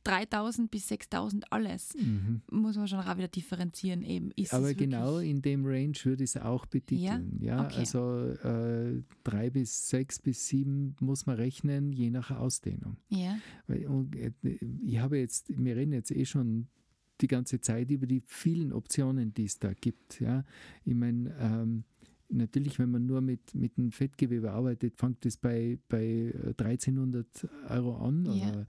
3000 0.05 0.71
bis 0.71 0.89
6000 0.89 1.51
alles. 1.53 1.95
Mhm. 1.95 2.43
Muss 2.51 2.77
man 2.77 2.87
schon 2.89 3.01
auch 3.01 3.17
wieder 3.17 3.29
differenzieren 3.29 4.03
eben. 4.03 4.31
Ist 4.37 4.55
Aber 4.55 4.73
genau 4.75 5.19
in 5.19 5.43
dem 5.43 5.65
Range 5.67 5.95
würde 6.05 6.25
ich 6.25 6.31
es 6.35 6.37
auch 6.41 6.67
betiteln. 6.67 7.39
Ja, 7.41 7.65
Okay. 7.67 7.77
also 7.79 8.29
äh, 8.49 9.03
drei 9.25 9.51
bis 9.51 9.89
sechs 9.89 10.19
bis 10.19 10.47
sieben 10.49 10.95
muss 11.01 11.27
man 11.27 11.37
rechnen, 11.37 11.93
je 11.93 12.11
nach 12.11 12.31
Ausdehnung. 12.31 12.97
Ja, 13.09 13.39
und, 13.89 14.15
äh, 14.17 14.33
ich 14.85 14.99
habe 14.99 15.19
jetzt, 15.19 15.47
wir 15.57 15.77
reden 15.77 15.93
jetzt 15.93 16.11
eh 16.11 16.25
schon 16.25 16.69
die 17.21 17.29
ganze 17.29 17.61
Zeit 17.61 17.91
über 17.91 18.07
die 18.07 18.23
vielen 18.27 18.73
Optionen, 18.73 19.33
die 19.35 19.45
es 19.45 19.59
da 19.59 19.73
gibt. 19.73 20.21
Ja, 20.21 20.45
ich 20.85 20.95
meine, 20.95 21.35
ähm, 21.39 21.85
natürlich, 22.29 22.79
wenn 22.81 22.91
man 22.91 23.07
nur 23.07 23.21
mit, 23.21 23.55
mit 23.55 23.77
dem 23.77 23.93
Fettgewebe 23.93 24.51
arbeitet, 24.51 24.97
fängt 24.97 25.25
es 25.25 25.37
bei, 25.37 25.79
bei 25.89 26.05
äh, 26.35 26.55
1300 26.59 27.49
Euro 27.69 27.97
an, 27.99 28.27
Ja. 28.27 28.49
aber, 28.49 28.67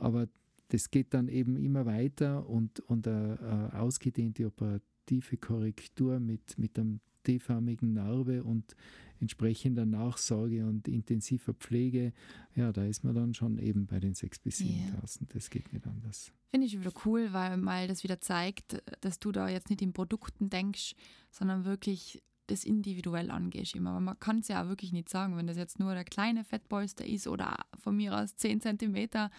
aber 0.00 0.28
das 0.68 0.90
geht 0.90 1.14
dann 1.14 1.28
eben 1.28 1.56
immer 1.56 1.86
weiter 1.86 2.48
und, 2.48 2.80
und 2.80 3.06
eine, 3.08 3.38
eine 3.40 3.80
ausgedehnte 3.80 4.46
operative 4.46 5.36
Korrektur 5.36 6.20
mit, 6.20 6.58
mit 6.58 6.78
einem 6.78 7.00
T-förmigen 7.24 7.92
Narbe 7.92 8.44
und 8.44 8.74
entsprechender 9.20 9.84
Nachsorge 9.84 10.64
und 10.66 10.88
intensiver 10.88 11.52
Pflege, 11.52 12.12
ja, 12.54 12.72
da 12.72 12.84
ist 12.84 13.04
man 13.04 13.14
dann 13.14 13.34
schon 13.34 13.58
eben 13.58 13.86
bei 13.86 13.98
den 14.00 14.14
6.000 14.14 14.42
bis 14.42 14.60
Ja. 14.60 14.66
7.000. 14.66 15.26
Das 15.34 15.50
geht 15.50 15.72
nicht 15.72 15.86
anders. 15.86 16.32
finde 16.50 16.66
ich 16.66 16.78
wieder 16.78 16.92
cool, 17.04 17.32
weil 17.32 17.56
mal 17.56 17.88
das 17.88 18.04
wieder 18.04 18.20
zeigt, 18.20 18.82
dass 19.00 19.18
du 19.18 19.32
da 19.32 19.48
jetzt 19.48 19.70
nicht 19.70 19.82
in 19.82 19.92
Produkten 19.92 20.48
denkst, 20.48 20.94
sondern 21.30 21.64
wirklich 21.64 22.22
das 22.46 22.64
individuell 22.64 23.30
angehst 23.30 23.74
immer. 23.76 23.90
Aber 23.90 24.00
man 24.00 24.18
kann 24.18 24.38
es 24.38 24.48
ja 24.48 24.62
auch 24.64 24.68
wirklich 24.68 24.92
nicht 24.92 25.08
sagen, 25.10 25.36
wenn 25.36 25.46
das 25.46 25.58
jetzt 25.58 25.78
nur 25.78 25.92
der 25.94 26.04
kleine 26.04 26.44
Fettbolster 26.44 27.04
ist 27.04 27.26
oder 27.26 27.56
von 27.78 27.96
mir 27.96 28.16
aus 28.16 28.36
10 28.36 28.60
Zentimeter. 28.60 29.30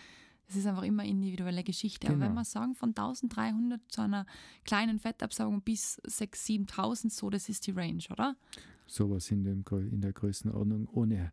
Das 0.49 0.55
ist 0.57 0.65
einfach 0.65 0.81
immer 0.81 1.03
individuelle 1.03 1.63
Geschichte. 1.63 2.07
Aber 2.07 2.19
wenn 2.19 2.29
Genau. 2.29 2.41
wir 2.41 2.45
sagen, 2.45 2.73
von 2.73 2.89
1300 2.89 3.79
zu 3.87 4.01
einer 4.01 4.25
kleinen 4.65 4.97
Fettabsaugung 4.97 5.61
bis 5.61 6.01
6.000, 6.01 6.67
7.000, 6.71 7.11
so, 7.11 7.29
das 7.29 7.49
ist 7.49 7.67
die 7.67 7.71
Range, 7.71 8.01
oder? 8.09 8.35
Sowas 8.87 9.29
in, 9.29 9.43
dem, 9.43 9.63
in 9.91 10.01
der 10.01 10.11
Größenordnung, 10.11 10.87
ohne, 10.91 11.31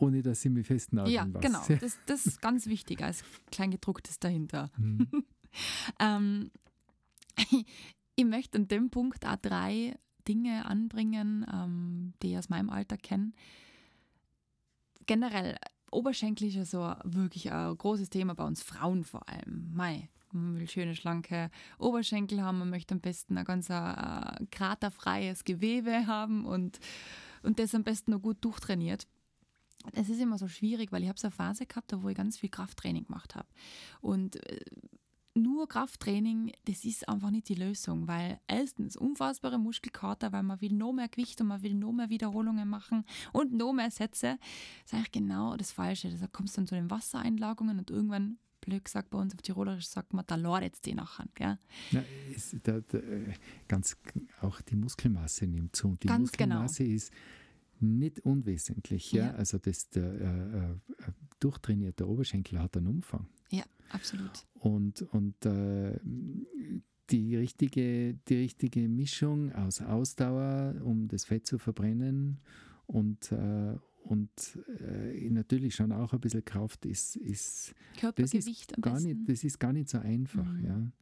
ohne 0.00 0.22
dass 0.22 0.44
ich 0.44 0.50
mich 0.50 0.66
festnageln 0.66 1.14
ja, 1.14 1.22
lasse. 1.24 1.46
genau. 1.46 1.62
Das, 1.80 1.98
das 2.06 2.26
ist 2.26 2.42
ganz 2.42 2.66
wichtig 2.66 3.00
als 3.04 3.22
Kleingedrucktes 3.52 4.18
dahinter. 4.18 4.70
Hm. 4.76 5.08
Ähm, 5.98 6.52
ich 8.14 8.24
möchte 8.24 8.56
an 8.56 8.68
dem 8.68 8.90
Punkt 8.90 9.26
auch 9.26 9.34
drei 9.34 9.98
Dinge 10.28 10.64
anbringen, 10.64 11.44
ähm, 11.52 12.12
die 12.22 12.30
ich 12.32 12.38
aus 12.38 12.48
meinem 12.48 12.70
Alter 12.70 12.96
kenne. 12.96 13.32
Generell, 15.06 15.56
Oberschenkel 15.90 16.48
ist 16.48 16.54
ja 16.54 16.64
so 16.64 16.94
wirklich 17.04 17.50
ein 17.52 17.76
großes 17.76 18.10
Thema 18.10 18.34
bei 18.34 18.44
uns 18.44 18.62
Frauen 18.62 19.04
vor 19.04 19.28
allem. 19.28 19.70
Mei, 19.72 20.08
man 20.32 20.58
will 20.58 20.68
schöne, 20.68 20.94
schlanke 20.94 21.50
Oberschenkel 21.78 22.42
haben, 22.42 22.58
man 22.58 22.70
möchte 22.70 22.94
am 22.94 23.00
besten 23.00 23.36
ein 23.36 23.44
ganz 23.44 23.70
äh, 23.70 24.46
kraterfreies 24.50 25.44
Gewebe 25.44 26.06
haben 26.06 26.44
und, 26.44 26.78
und 27.42 27.58
das 27.58 27.74
am 27.74 27.84
besten 27.84 28.12
noch 28.12 28.22
gut 28.22 28.38
durchtrainiert. 28.40 29.06
Es 29.92 30.08
ist 30.08 30.20
immer 30.20 30.38
so 30.38 30.46
schwierig, 30.46 30.92
weil 30.92 31.02
ich 31.02 31.08
habe 31.08 31.18
so 31.18 31.28
eine 31.28 31.34
Phase 31.34 31.66
gehabt, 31.66 31.92
wo 32.02 32.08
ich 32.08 32.16
ganz 32.16 32.38
viel 32.38 32.50
Krafttraining 32.50 33.06
gemacht 33.06 33.34
habe. 33.34 33.48
Und 34.00 34.36
äh, 34.46 34.60
nur 35.34 35.68
Krafttraining, 35.68 36.52
das 36.64 36.84
ist 36.84 37.08
einfach 37.08 37.30
nicht 37.30 37.48
die 37.48 37.54
Lösung, 37.54 38.08
weil 38.08 38.40
erstens 38.48 38.96
unfassbare 38.96 39.58
Muskelkater, 39.58 40.32
weil 40.32 40.42
man 40.42 40.60
will 40.60 40.72
noch 40.72 40.92
mehr 40.92 41.08
Gewicht 41.08 41.40
und 41.40 41.48
man 41.48 41.62
will 41.62 41.74
noch 41.74 41.92
mehr 41.92 42.10
Wiederholungen 42.10 42.68
machen 42.68 43.04
und 43.32 43.52
noch 43.52 43.72
mehr 43.72 43.90
Sätze. 43.90 44.38
Das 44.82 44.92
ist 44.92 44.94
eigentlich 44.94 45.12
genau 45.12 45.56
das 45.56 45.72
Falsche. 45.72 46.10
Da 46.10 46.26
kommst 46.26 46.56
du 46.56 46.60
dann 46.60 46.66
zu 46.66 46.74
den 46.74 46.90
Wassereinlagungen 46.90 47.78
und 47.78 47.90
irgendwann, 47.90 48.38
blöd 48.60 48.84
gesagt 48.84 49.10
bei 49.10 49.18
uns 49.18 49.34
auf 49.34 49.42
Tirolerisch, 49.42 49.86
sagt 49.86 50.12
man, 50.12 50.24
da 50.26 50.34
lordet 50.34 50.74
es 50.74 50.80
die 50.80 50.94
nachher. 50.94 51.26
Gell? 51.34 51.58
Na, 51.92 52.04
es, 52.34 52.56
da, 52.62 52.80
da, 52.80 52.98
äh, 52.98 53.32
ganz, 53.68 53.96
auch 54.40 54.60
die 54.60 54.76
Muskelmasse 54.76 55.46
nimmt 55.46 55.76
zu. 55.76 55.88
Und 55.88 56.02
die 56.02 56.08
Ganz 56.08 56.32
genau. 56.32 56.62
Muskelmasse 56.62 56.84
ist 56.84 57.12
nicht 57.78 58.20
unwesentlich. 58.20 59.12
Ja? 59.12 59.26
Ja. 59.26 59.30
Also 59.32 59.58
das, 59.58 59.88
der 59.90 60.12
äh, 60.12 60.72
äh, 60.72 60.76
durchtrainierte 61.38 62.06
Oberschenkel 62.06 62.58
hat 62.58 62.76
einen 62.76 62.88
Umfang. 62.88 63.26
Ja, 63.50 63.64
absolut. 63.90 64.46
Und, 64.54 65.02
und 65.02 65.44
äh, 65.46 65.98
die, 67.10 67.36
richtige, 67.36 68.14
die 68.28 68.36
richtige 68.36 68.88
Mischung 68.88 69.52
aus 69.52 69.80
Ausdauer, 69.80 70.76
um 70.84 71.08
das 71.08 71.24
Fett 71.24 71.46
zu 71.46 71.58
verbrennen 71.58 72.40
und, 72.86 73.32
äh, 73.32 73.76
und 74.04 74.30
äh, 74.80 75.28
natürlich 75.30 75.74
schon 75.74 75.92
auch 75.92 76.12
ein 76.12 76.20
bisschen 76.20 76.44
Kraft 76.44 76.86
ist, 76.86 77.16
ist, 77.16 77.74
Körpergewicht 77.98 78.76
am 78.76 78.80
gar 78.80 78.94
besten. 78.94 79.08
nicht, 79.08 79.28
das 79.28 79.44
ist 79.44 79.58
gar 79.58 79.72
nicht 79.72 79.88
so 79.88 79.98
einfach. 79.98 80.44
Mhm. 80.52 80.64
Ja. 80.64 80.92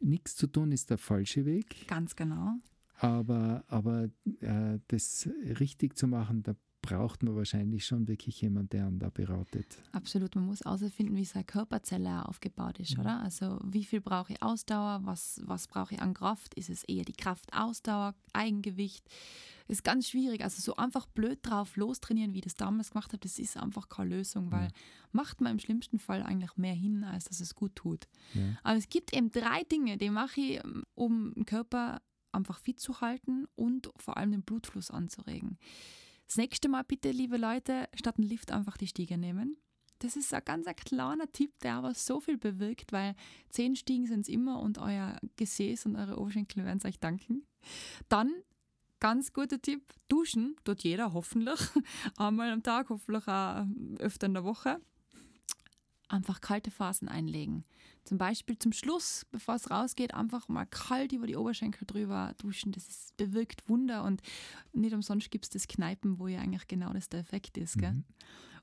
Nichts 0.00 0.34
zu 0.34 0.46
tun 0.48 0.72
ist 0.72 0.90
der 0.90 0.98
falsche 0.98 1.44
Weg, 1.46 1.86
Ganz 1.86 2.16
genau. 2.16 2.56
aber, 2.96 3.64
aber 3.68 4.08
äh, 4.40 4.78
das 4.88 5.28
richtig 5.60 5.96
zu 5.96 6.08
machen, 6.08 6.42
da 6.42 6.56
braucht 6.82 7.22
man 7.22 7.36
wahrscheinlich 7.36 7.86
schon 7.86 8.08
wirklich 8.08 8.40
jemanden, 8.42 8.70
der 8.70 8.86
einen 8.86 8.98
da 8.98 9.08
beratet. 9.08 9.78
Absolut, 9.92 10.34
man 10.34 10.46
muss 10.46 10.60
herausfinden, 10.62 11.16
wie 11.16 11.24
seine 11.24 11.44
Körperzelle 11.44 12.28
aufgebaut 12.28 12.78
ist, 12.80 12.94
Mhm. 12.96 13.00
oder? 13.00 13.20
Also 13.22 13.58
wie 13.64 13.84
viel 13.84 14.00
brauche 14.00 14.32
ich 14.32 14.42
Ausdauer, 14.42 15.00
was, 15.04 15.40
was 15.44 15.68
brauche 15.68 15.94
ich 15.94 16.02
an 16.02 16.12
Kraft? 16.12 16.54
Ist 16.54 16.68
es 16.68 16.82
eher 16.84 17.04
die 17.04 17.12
Kraft, 17.12 17.52
Ausdauer, 17.54 18.14
Eigengewicht? 18.32 19.08
Ist 19.68 19.84
ganz 19.84 20.08
schwierig. 20.08 20.42
Also 20.42 20.60
so 20.60 20.74
einfach 20.76 21.06
blöd 21.06 21.38
drauf 21.42 21.76
lostrainieren, 21.76 22.32
wie 22.34 22.38
ich 22.38 22.44
das 22.44 22.56
damals 22.56 22.90
gemacht 22.90 23.12
habe, 23.12 23.20
das 23.20 23.38
ist 23.38 23.56
einfach 23.56 23.88
keine 23.88 24.16
Lösung, 24.16 24.50
weil 24.50 24.64
Ja. 24.64 24.70
macht 25.12 25.40
man 25.40 25.52
im 25.52 25.58
schlimmsten 25.60 25.98
Fall 26.00 26.22
eigentlich 26.22 26.56
mehr 26.56 26.74
hin, 26.74 27.04
als 27.04 27.24
dass 27.24 27.40
es 27.40 27.54
gut 27.54 27.76
tut. 27.76 28.08
Ja. 28.34 28.42
Aber 28.64 28.76
es 28.76 28.88
gibt 28.88 29.14
eben 29.16 29.30
drei 29.30 29.62
Dinge, 29.70 29.96
die 29.98 30.10
mache 30.10 30.40
ich, 30.40 30.60
um 30.94 31.32
den 31.34 31.46
Körper 31.46 32.02
einfach 32.32 32.58
fit 32.58 32.80
zu 32.80 33.00
halten 33.00 33.46
und 33.54 33.90
vor 33.98 34.16
allem 34.16 34.32
den 34.32 34.42
Blutfluss 34.42 34.90
anzuregen. 34.90 35.58
Das 36.32 36.38
nächste 36.38 36.70
Mal 36.70 36.82
bitte, 36.82 37.10
liebe 37.10 37.36
Leute, 37.36 37.90
statt 37.92 38.14
einen 38.16 38.26
Lift 38.26 38.52
einfach 38.52 38.78
die 38.78 38.86
Stiege 38.86 39.18
nehmen. 39.18 39.58
Das 39.98 40.16
ist 40.16 40.32
ein 40.32 40.42
ganz 40.42 40.66
ein 40.66 40.74
kleiner 40.74 41.30
Tipp, 41.30 41.58
der 41.58 41.74
aber 41.74 41.92
so 41.92 42.20
viel 42.20 42.38
bewirkt, 42.38 42.90
weil 42.90 43.14
zehn 43.50 43.76
Stiegen 43.76 44.06
sind 44.06 44.22
es 44.22 44.28
immer 44.30 44.60
und 44.60 44.78
euer 44.78 45.18
Gesäß 45.36 45.84
und 45.84 45.94
eure 45.94 46.18
Oberschenkel 46.18 46.64
werden 46.64 46.78
es 46.78 46.86
euch 46.86 46.98
danken. 46.98 47.46
Dann, 48.08 48.32
ganz 48.98 49.34
guter 49.34 49.60
Tipp, 49.60 49.92
duschen 50.08 50.56
tut 50.64 50.82
jeder 50.84 51.12
hoffentlich. 51.12 51.60
Einmal 52.16 52.50
am 52.50 52.62
Tag, 52.62 52.88
hoffentlich 52.88 53.28
auch 53.28 53.66
öfter 53.98 54.26
in 54.26 54.32
der 54.32 54.44
Woche. 54.44 54.80
Einfach 56.12 56.42
kalte 56.42 56.70
Phasen 56.70 57.08
einlegen. 57.08 57.64
Zum 58.04 58.18
Beispiel 58.18 58.58
zum 58.58 58.72
Schluss, 58.72 59.24
bevor 59.30 59.54
es 59.54 59.70
rausgeht, 59.70 60.12
einfach 60.12 60.46
mal 60.46 60.66
kalt 60.66 61.12
über 61.12 61.26
die 61.26 61.36
Oberschenkel 61.36 61.86
drüber 61.86 62.34
duschen. 62.36 62.70
Das 62.70 62.86
ist, 62.86 63.16
bewirkt 63.16 63.66
Wunder 63.70 64.04
und 64.04 64.20
nicht 64.74 64.92
umsonst 64.92 65.30
gibt 65.30 65.46
es 65.46 65.50
das 65.50 65.68
Kneipen, 65.68 66.18
wo 66.18 66.26
ja 66.26 66.40
eigentlich 66.40 66.68
genau 66.68 66.92
das 66.92 67.08
der 67.08 67.20
Effekt 67.20 67.56
ist. 67.56 67.78
Gell? 67.78 67.94
Mhm. 67.94 68.04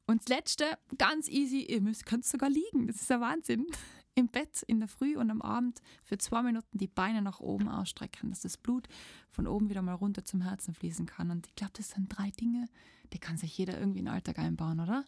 Und 0.06 0.22
das 0.22 0.38
Letzte, 0.38 0.78
ganz 1.00 1.28
easy, 1.28 1.64
ihr 1.64 1.82
müsst, 1.82 2.06
könnt 2.06 2.24
sogar 2.24 2.52
liegen. 2.52 2.86
Das 2.86 2.98
ist 2.98 3.12
ein 3.12 3.20
Wahnsinn. 3.20 3.66
Im 4.14 4.28
Bett 4.28 4.62
in 4.68 4.80
der 4.80 4.90
Früh 4.90 5.18
und 5.18 5.32
am 5.32 5.42
Abend 5.42 5.82
für 6.04 6.20
zwei 6.20 6.44
Minuten 6.44 6.78
die 6.78 6.88
Beine 6.88 7.24
nach 7.24 7.40
oben 7.40 7.68
ausstrecken, 7.68 8.30
dass 8.30 8.42
das 8.42 8.58
Blut 8.58 8.88
von 9.32 9.48
oben 9.48 9.70
wieder 9.70 9.82
mal 9.82 9.94
runter 9.96 10.24
zum 10.24 10.42
Herzen 10.42 10.76
fließen 10.76 11.08
kann. 11.08 11.32
Und 11.32 11.48
ich 11.48 11.56
glaube, 11.56 11.74
das 11.78 11.92
sind 11.92 12.10
drei 12.10 12.30
Dinge, 12.30 12.68
die 13.14 13.18
kann 13.18 13.38
sich 13.38 13.58
jeder 13.58 13.80
irgendwie 13.80 14.00
in 14.00 14.06
den 14.06 14.14
Alltag 14.14 14.38
einbauen, 14.38 14.82
oder? 14.82 15.04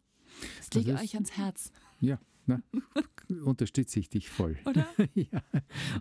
Das 0.57 0.73
lege 0.73 0.93
Das 0.93 1.01
euch 1.01 1.13
ans 1.15 1.31
Herz, 1.31 1.71
Ja, 1.99 2.19
na, 2.45 2.61
unterstütze 3.45 3.99
ich 3.99 4.09
dich 4.09 4.29
voll. 4.29 4.57
oder? 4.65 4.87
ja. 5.15 5.41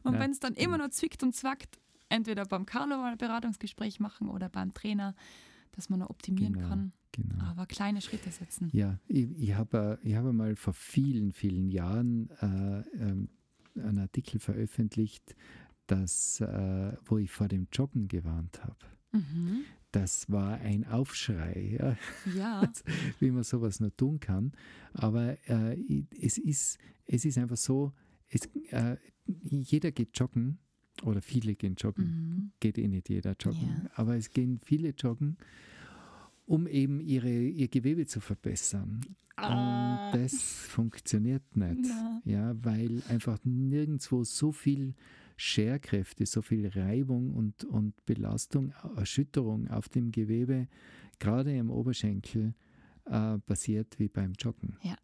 Und 0.03 0.19
wenn 0.19 0.31
es 0.31 0.41
dann 0.41 0.55
immer 0.55 0.79
noch 0.79 0.91
zwickt 0.91 1.23
und 1.23 1.35
zwackt, 1.35 1.79
entweder 2.09 2.45
beim 2.45 2.67
Carlo 2.67 2.97
mal 2.97 3.13
ein 3.13 3.19
Beratungsgespräch 3.19 4.01
machen 4.01 4.29
oder 4.29 4.49
beim 4.49 4.75
Trainer, 4.75 5.15
dass 5.73 5.89
man 5.89 6.01
noch 6.01 6.11
optimieren 6.11 6.55
Genau. 6.55 6.69
kann. 6.69 6.93
Genau. 7.13 7.43
Aber 7.45 7.67
kleine 7.67 8.01
Schritte 8.03 8.31
setzen. 8.31 8.69
Ja, 8.73 8.99
ich, 9.09 9.29
ich 9.37 9.55
habe 9.55 9.99
ich 10.03 10.15
habe 10.15 10.33
mal 10.33 10.55
vor 10.57 10.73
vielen, 10.75 11.33
vielen 11.33 11.69
Jahren 11.69 12.31
äh, 12.41 12.81
ähm, 13.03 13.29
einen 13.75 13.99
Artikel 13.99 14.39
veröffentlicht, 14.41 15.35
das, 15.87 16.41
äh, 16.41 16.97
wo 17.05 17.19
ich 17.19 17.31
vor 17.31 17.49
dem 17.49 17.67
Joggen 17.73 18.07
gewarnt 18.09 18.63
habe. 18.63 18.77
Mhm. 19.13 19.65
Das 19.93 20.31
war 20.31 20.59
ein 20.59 20.87
Aufschrei, 20.87 21.77
ja, 21.81 21.97
Ja, 22.37 22.73
wie 23.21 23.31
man 23.33 23.43
sowas 23.43 23.81
nur 23.81 23.97
tun 23.97 24.21
kann. 24.21 24.53
Aber 24.93 25.37
äh, 25.49 25.77
es, 26.21 26.39
ist, 26.39 26.79
es 27.07 27.25
ist 27.25 27.39
einfach 27.39 27.57
so, 27.57 27.93
es, 28.29 28.43
äh, 28.71 28.97
jeder 29.27 29.91
geht 29.91 30.17
joggen 30.19 30.59
oder 31.03 31.21
viele 31.23 31.55
gehen 31.57 31.75
joggen. 31.77 32.05
mhm. 32.05 32.53
Geht 32.61 32.79
eh 32.79 32.87
nicht 32.89 33.09
jeder 33.09 33.35
joggen, 33.41 33.83
Ja. 33.85 33.91
aber 33.95 34.17
es 34.17 34.31
gehen 34.31 34.61
viele 34.65 34.91
joggen, 34.91 35.39
um 36.47 36.67
eben 36.69 37.01
ihre, 37.01 37.31
ihr 37.31 37.69
Gewebe 37.69 38.07
zu 38.07 38.21
verbessern. 38.21 39.01
Ah. 39.37 40.11
Und 40.13 40.21
das 40.23 40.35
funktioniert 40.43 41.57
nicht. 41.57 41.81
Na. 41.89 42.23
Ja, 42.25 42.55
weil 42.65 43.03
einfach 43.09 43.39
nirgendwo 43.45 44.23
so 44.25 44.53
viel 44.53 44.95
Scherkräfte, 45.41 46.27
so 46.27 46.43
viel 46.43 46.69
Reibung 46.69 47.33
und, 47.33 47.65
und 47.65 47.95
Belastung, 48.05 48.75
Erschütterung 48.95 49.69
auf 49.69 49.89
dem 49.89 50.13
Gewebe, 50.13 50.69
gerade 51.19 51.57
im 51.57 51.71
Oberschenkel, 51.71 52.53
äh, 53.07 53.39
passiert 53.39 53.99
wie 53.99 54.09
beim 54.09 54.35
Joggen. 54.35 54.77
Ja. 54.83 54.97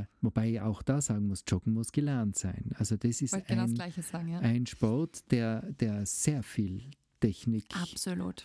Äh, 0.00 0.06
wobei 0.22 0.50
ich 0.50 0.60
auch 0.60 0.82
da 0.82 1.00
sagen 1.00 1.28
muss, 1.28 1.44
Joggen 1.46 1.72
muss 1.72 1.92
gelernt 1.92 2.36
sein. 2.36 2.72
Also 2.74 2.96
das 2.96 3.22
ist 3.22 3.32
genau 3.46 3.62
das 3.62 3.70
ein, 3.70 3.74
Gleiche 3.74 4.02
sagen, 4.02 4.28
ja. 4.28 4.40
ein 4.40 4.66
Sport, 4.66 5.30
der, 5.30 5.62
der 5.70 6.04
sehr 6.04 6.42
viel 6.42 6.90
Technik 7.20 7.66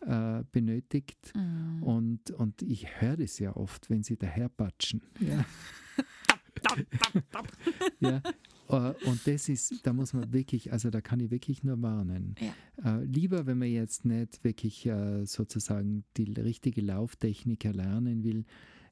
äh, 0.05 0.43
benötigt. 0.51 1.33
Mhm. 1.35 1.81
Und, 1.81 2.29
und 2.31 2.61
ich 2.61 3.01
höre 3.01 3.17
das 3.17 3.39
ja 3.39 3.55
oft, 3.55 3.89
wenn 3.89 4.03
sie 4.03 4.15
daherpatschen. 4.15 5.01
Ja. 7.99 8.09
ja. 8.09 8.21
Äh, 8.69 8.93
Und 9.05 9.25
das 9.27 9.49
ist, 9.49 9.85
da 9.85 9.93
muss 9.93 10.13
man 10.13 10.31
wirklich, 10.33 10.71
also 10.71 10.89
da 10.89 11.01
kann 11.01 11.19
ich 11.19 11.31
wirklich 11.31 11.63
nur 11.63 11.81
warnen. 11.81 12.35
Ja. 12.39 12.99
Äh, 12.99 13.03
lieber, 13.05 13.45
wenn 13.45 13.57
man 13.57 13.69
jetzt 13.69 14.05
nicht 14.05 14.43
wirklich 14.43 14.85
äh, 14.85 15.25
sozusagen 15.25 16.03
die 16.17 16.31
richtige 16.33 16.81
Lauftechnik 16.81 17.65
erlernen 17.65 18.23
will, 18.23 18.45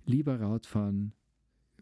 lieber 0.06 0.40
Radfahren, 0.40 1.14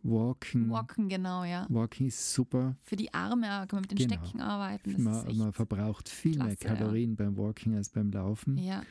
Walken. 0.02 0.70
Walken, 0.70 1.10
genau, 1.10 1.44
ja. 1.44 1.66
Walking 1.70 2.08
ist 2.08 2.34
super. 2.34 2.78
Für 2.84 2.96
die 2.96 3.14
Arme 3.14 3.48
kann 3.48 3.68
man 3.74 3.82
mit 3.82 3.92
den 3.92 3.98
Genau. 3.98 4.14
Stecken 4.24 4.40
arbeiten. 4.42 5.04
Man, 5.04 5.38
man 5.38 5.52
verbraucht 5.54 6.08
viel 6.08 6.38
mehr 6.38 6.56
klasse, 6.56 6.68
ja. 6.68 6.76
Kalorien 6.76 7.16
beim 7.18 7.36
Walking 7.38 7.76
als 7.76 7.90
beim 7.90 8.10
Laufen. 8.12 8.58
ja. 8.58 8.82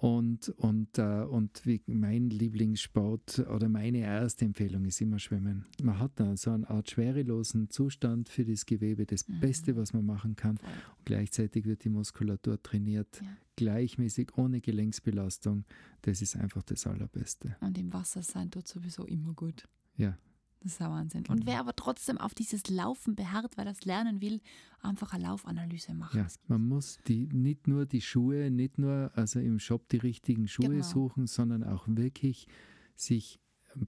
Und, 0.00 0.50
und, 0.50 0.96
äh, 0.98 1.24
und 1.24 1.66
wie 1.66 1.82
mein 1.86 2.30
Lieblingssport 2.30 3.40
oder 3.52 3.68
meine 3.68 3.98
erste 3.98 4.44
Empfehlung 4.44 4.84
ist 4.84 5.00
immer 5.00 5.18
Schwimmen. 5.18 5.64
Man 5.82 5.98
hat 5.98 6.12
da 6.20 6.36
so 6.36 6.52
eine 6.52 6.70
Art 6.70 6.88
schwerelosen 6.90 7.68
Zustand 7.68 8.28
für 8.28 8.44
das 8.44 8.64
Gewebe, 8.64 9.06
das 9.06 9.26
Mhm. 9.26 9.40
Beste, 9.40 9.76
was 9.76 9.92
man 9.92 10.06
machen 10.06 10.36
kann. 10.36 10.52
Und 10.58 11.04
gleichzeitig 11.04 11.64
wird 11.66 11.82
die 11.82 11.88
Muskulatur 11.88 12.62
trainiert, 12.62 13.20
Ja. 13.20 13.26
gleichmäßig, 13.56 14.38
ohne 14.38 14.60
Gelenksbelastung. 14.60 15.64
Das 16.02 16.22
ist 16.22 16.36
einfach 16.36 16.62
das 16.62 16.86
Allerbeste. 16.86 17.56
Und 17.60 17.76
im 17.76 17.92
Wasser 17.92 18.22
sein 18.22 18.52
tut 18.52 18.68
sowieso 18.68 19.04
immer 19.04 19.34
gut. 19.34 19.68
Ja. 19.96 20.16
Das 20.60 20.72
ist 20.72 20.82
ein 20.82 20.90
Wahnsinn. 20.90 21.20
Und 21.28 21.40
Genau. 21.40 21.46
wer 21.52 21.60
aber 21.60 21.74
trotzdem 21.76 22.18
auf 22.18 22.34
dieses 22.34 22.68
Laufen 22.68 23.14
beharrt, 23.14 23.56
weil 23.56 23.66
er 23.66 23.72
es 23.72 23.84
lernen 23.84 24.20
will, 24.20 24.40
einfach 24.80 25.12
eine 25.12 25.24
Laufanalyse 25.24 25.94
machen. 25.94 26.16
Ja, 26.16 26.24
Das 26.24 26.38
man 26.48 26.66
muss 26.66 26.98
die, 27.06 27.26
nicht 27.32 27.68
nur 27.68 27.86
die 27.86 28.00
Schuhe, 28.00 28.50
nicht 28.50 28.76
nur 28.78 29.12
also 29.14 29.38
im 29.40 29.58
Shop 29.60 29.88
die 29.88 29.98
richtigen 29.98 30.48
Schuhe 30.48 30.68
Genau. 30.68 30.82
suchen, 30.82 31.26
sondern 31.28 31.62
auch 31.62 31.84
wirklich 31.86 32.48
sich 32.96 33.38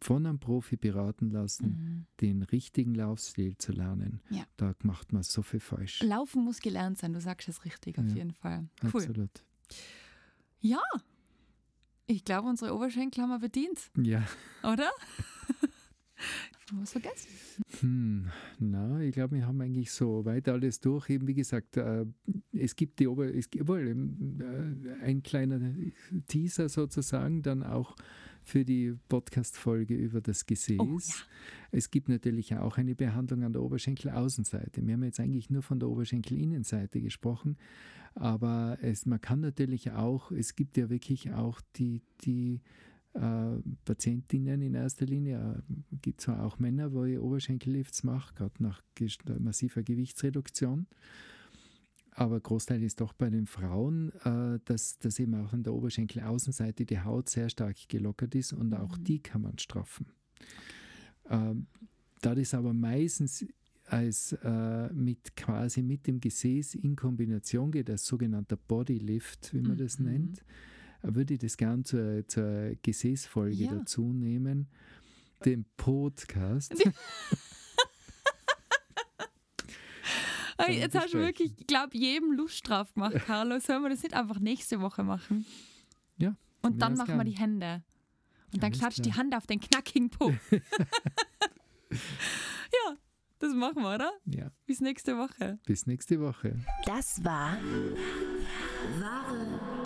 von 0.01 0.27
einem 0.27 0.39
Profi 0.39 0.77
beraten 0.77 1.31
lassen, 1.31 1.67
Mhm. 1.67 2.07
den 2.21 2.43
richtigen 2.43 2.95
Laufstil 2.95 3.57
zu 3.59 3.73
lernen. 3.73 4.21
Ja. 4.31 4.45
Da 4.57 4.75
macht 4.85 5.13
man 5.13 5.23
so 5.25 5.43
viel 5.43 5.59
falsch. 5.59 6.01
Laufen 6.03 6.45
muss 6.45 6.61
gelernt 6.61 6.99
sein, 6.99 7.13
du 7.13 7.21
sagst 7.21 7.49
es 7.49 7.65
richtig, 7.65 7.99
auf 7.99 8.07
Ja. 8.07 8.15
jeden 8.15 8.33
Fall. 8.33 8.69
Cool. 8.83 8.91
Absolut. 9.03 9.45
Ja, 10.61 10.83
ich 12.07 12.25
glaube, 12.25 12.49
unsere 12.49 12.75
Oberschenkel 12.75 13.23
haben 13.23 13.31
wir 13.31 13.39
bedient, 13.41 13.91
Ja. 13.97 14.23
oder? 14.63 14.91
was 16.73 16.93
vergessen? 16.93 17.29
Hm, 17.81 18.27
na, 18.59 19.01
ich 19.01 19.13
glaube, 19.13 19.37
wir 19.37 19.47
haben 19.47 19.61
eigentlich 19.61 19.91
so 19.91 20.25
weit 20.25 20.49
alles 20.49 20.81
durch. 20.81 21.11
Eben 21.11 21.27
wie 21.27 21.35
gesagt, 21.35 21.77
äh, 21.77 22.07
es 22.53 22.77
gibt 22.77 23.01
die 23.01 23.09
Ober, 23.09 23.35
es 23.35 23.51
gibt 23.51 23.69
wohl 23.69 23.87
äh, 23.89 25.05
ein 25.05 25.23
kleiner 25.23 25.61
Teaser 26.27 26.69
sozusagen, 26.69 27.43
dann 27.43 27.63
auch 27.63 27.97
für 28.43 28.65
die 28.65 28.95
Podcast-Folge 29.09 29.95
über 29.95 30.21
das 30.21 30.47
Gesäß. 30.47 30.81
Oh, 30.81 30.99
ja. 30.99 31.15
Es 31.71 31.91
gibt 31.91 32.09
natürlich 32.09 32.55
auch 32.57 32.79
eine 32.79 32.95
Behandlung 32.95 33.45
an 33.45 33.53
der 33.53 33.63
Oberschenkelaußenseite. 33.63 34.87
Wir 34.87 34.95
haben 34.95 35.05
jetzt 35.05 35.21
eigentlich 35.21 35.51
nur 35.51 35.63
von 35.63 35.79
der 35.79 35.89
Oberschenkelinnenseite 35.89 37.01
gesprochen, 37.01 37.57
aber 38.15 38.79
es, 38.81 39.07
man 39.07 39.21
kann 39.21 39.41
natürlich 39.41 39.93
auch, 39.93 40.33
es 40.33 40.57
gibt 40.57 40.77
ja 40.77 40.91
wirklich 40.91 41.33
auch 41.33 41.61
die, 41.77 42.03
die 42.23 42.61
äh, 43.15 43.57
Patientinnen 43.85 44.63
in 44.63 44.75
erster 44.75 45.07
Linie, 45.07 45.63
äh, 45.69 45.97
gibt 46.01 46.21
zwar 46.21 46.45
auch 46.45 46.59
Männer, 46.59 46.93
wo 46.93 47.05
ich 47.05 47.19
Oberschenkellifts 47.19 48.05
mache, 48.05 48.35
gerade 48.35 48.63
nach 48.63 48.83
massiver 49.39 49.83
Gewichtsreduktion. 49.83 50.87
Aber 52.13 52.41
Großteil 52.41 52.83
ist 52.83 53.01
doch 53.01 53.13
bei 53.13 53.31
den 53.31 53.47
Frauen, 53.47 54.13
äh, 54.25 54.59
dass, 54.65 54.99
dass 54.99 55.19
eben 55.19 55.35
auch 55.35 55.53
an 55.53 55.63
der 55.63 55.73
Oberschenkelaußenseite 55.73 56.85
die 56.85 57.01
Haut 57.01 57.29
sehr 57.29 57.49
stark 57.49 57.77
gelockert 57.89 58.35
ist 58.35 58.53
und 58.53 58.75
auch 58.75 58.99
Mhm. 58.99 59.05
die 59.05 59.19
kann 59.23 59.43
man 59.43 59.59
straffen. 59.59 60.07
Ähm, 61.29 61.67
da 62.21 62.35
das 62.35 62.53
aber 62.55 62.73
meistens 62.75 63.47
als 63.87 64.33
äh, 64.45 64.93
mit 64.93 65.35
quasi 65.37 65.83
mit 65.83 66.07
dem 66.07 66.21
Gesäß 66.21 66.75
in 66.77 66.95
Kombination 66.97 67.71
geht, 67.73 67.89
als 67.91 68.07
sogenannter 68.07 68.57
Bodylift, 68.57 69.53
wie 69.55 69.63
man 69.63 69.77
das 69.79 69.99
Mhm. 69.99 70.05
nennt, 70.07 70.39
äh, 70.41 70.43
würde 71.03 71.35
ich 71.35 71.41
das 71.41 71.57
gern 71.57 71.85
zur, 71.85 72.27
zur 72.29 72.75
Gesäßfolge 72.83 73.55
Ja. 73.65 73.73
dazu 73.75 74.13
nehmen. 74.13 74.69
Den 75.45 75.65
Podcast. 75.77 76.75
Wir 76.79 76.93
jetzt 80.75 80.95
hast 80.95 81.15
du 81.15 81.19
wirklich, 81.19 81.53
ich 81.59 81.67
glaube, 81.67 81.97
jedem 81.97 82.33
Lust 82.33 82.69
drauf 82.69 82.93
gemacht, 82.95 83.15
Carlo. 83.27 83.59
Sollen 83.61 83.83
wir 83.83 83.89
das 83.91 84.03
nicht 84.03 84.15
einfach 84.15 84.39
nächste 84.41 84.81
Woche 84.81 85.03
machen? 85.03 85.47
Ja, 86.19 86.37
Und 86.63 86.81
dann 86.83 86.95
machen 86.95 87.09
wir 87.17 87.25
gern. 87.25 87.27
die 87.27 87.39
Hände. 87.39 87.83
Und 88.53 88.63
dann 88.63 88.71
Alles 88.73 88.79
klatscht 88.81 89.05
die. 89.07 89.15
Hand 89.15 89.35
auf 89.35 89.47
den 89.47 89.61
knackigen 89.61 90.11
Po. 90.11 90.31
ja, 91.91 92.97
das 93.39 93.55
machen 93.55 93.83
wir, 93.83 93.95
oder? 93.95 94.13
ja, 94.27 94.51
Bis 94.67 94.81
nächste 94.81 95.17
Woche. 95.17 95.59
bis 95.65 95.87
nächste 95.87 96.21
Woche. 96.21 96.59
Das 96.85 97.25
war 97.25 97.57
wahre 98.99 99.50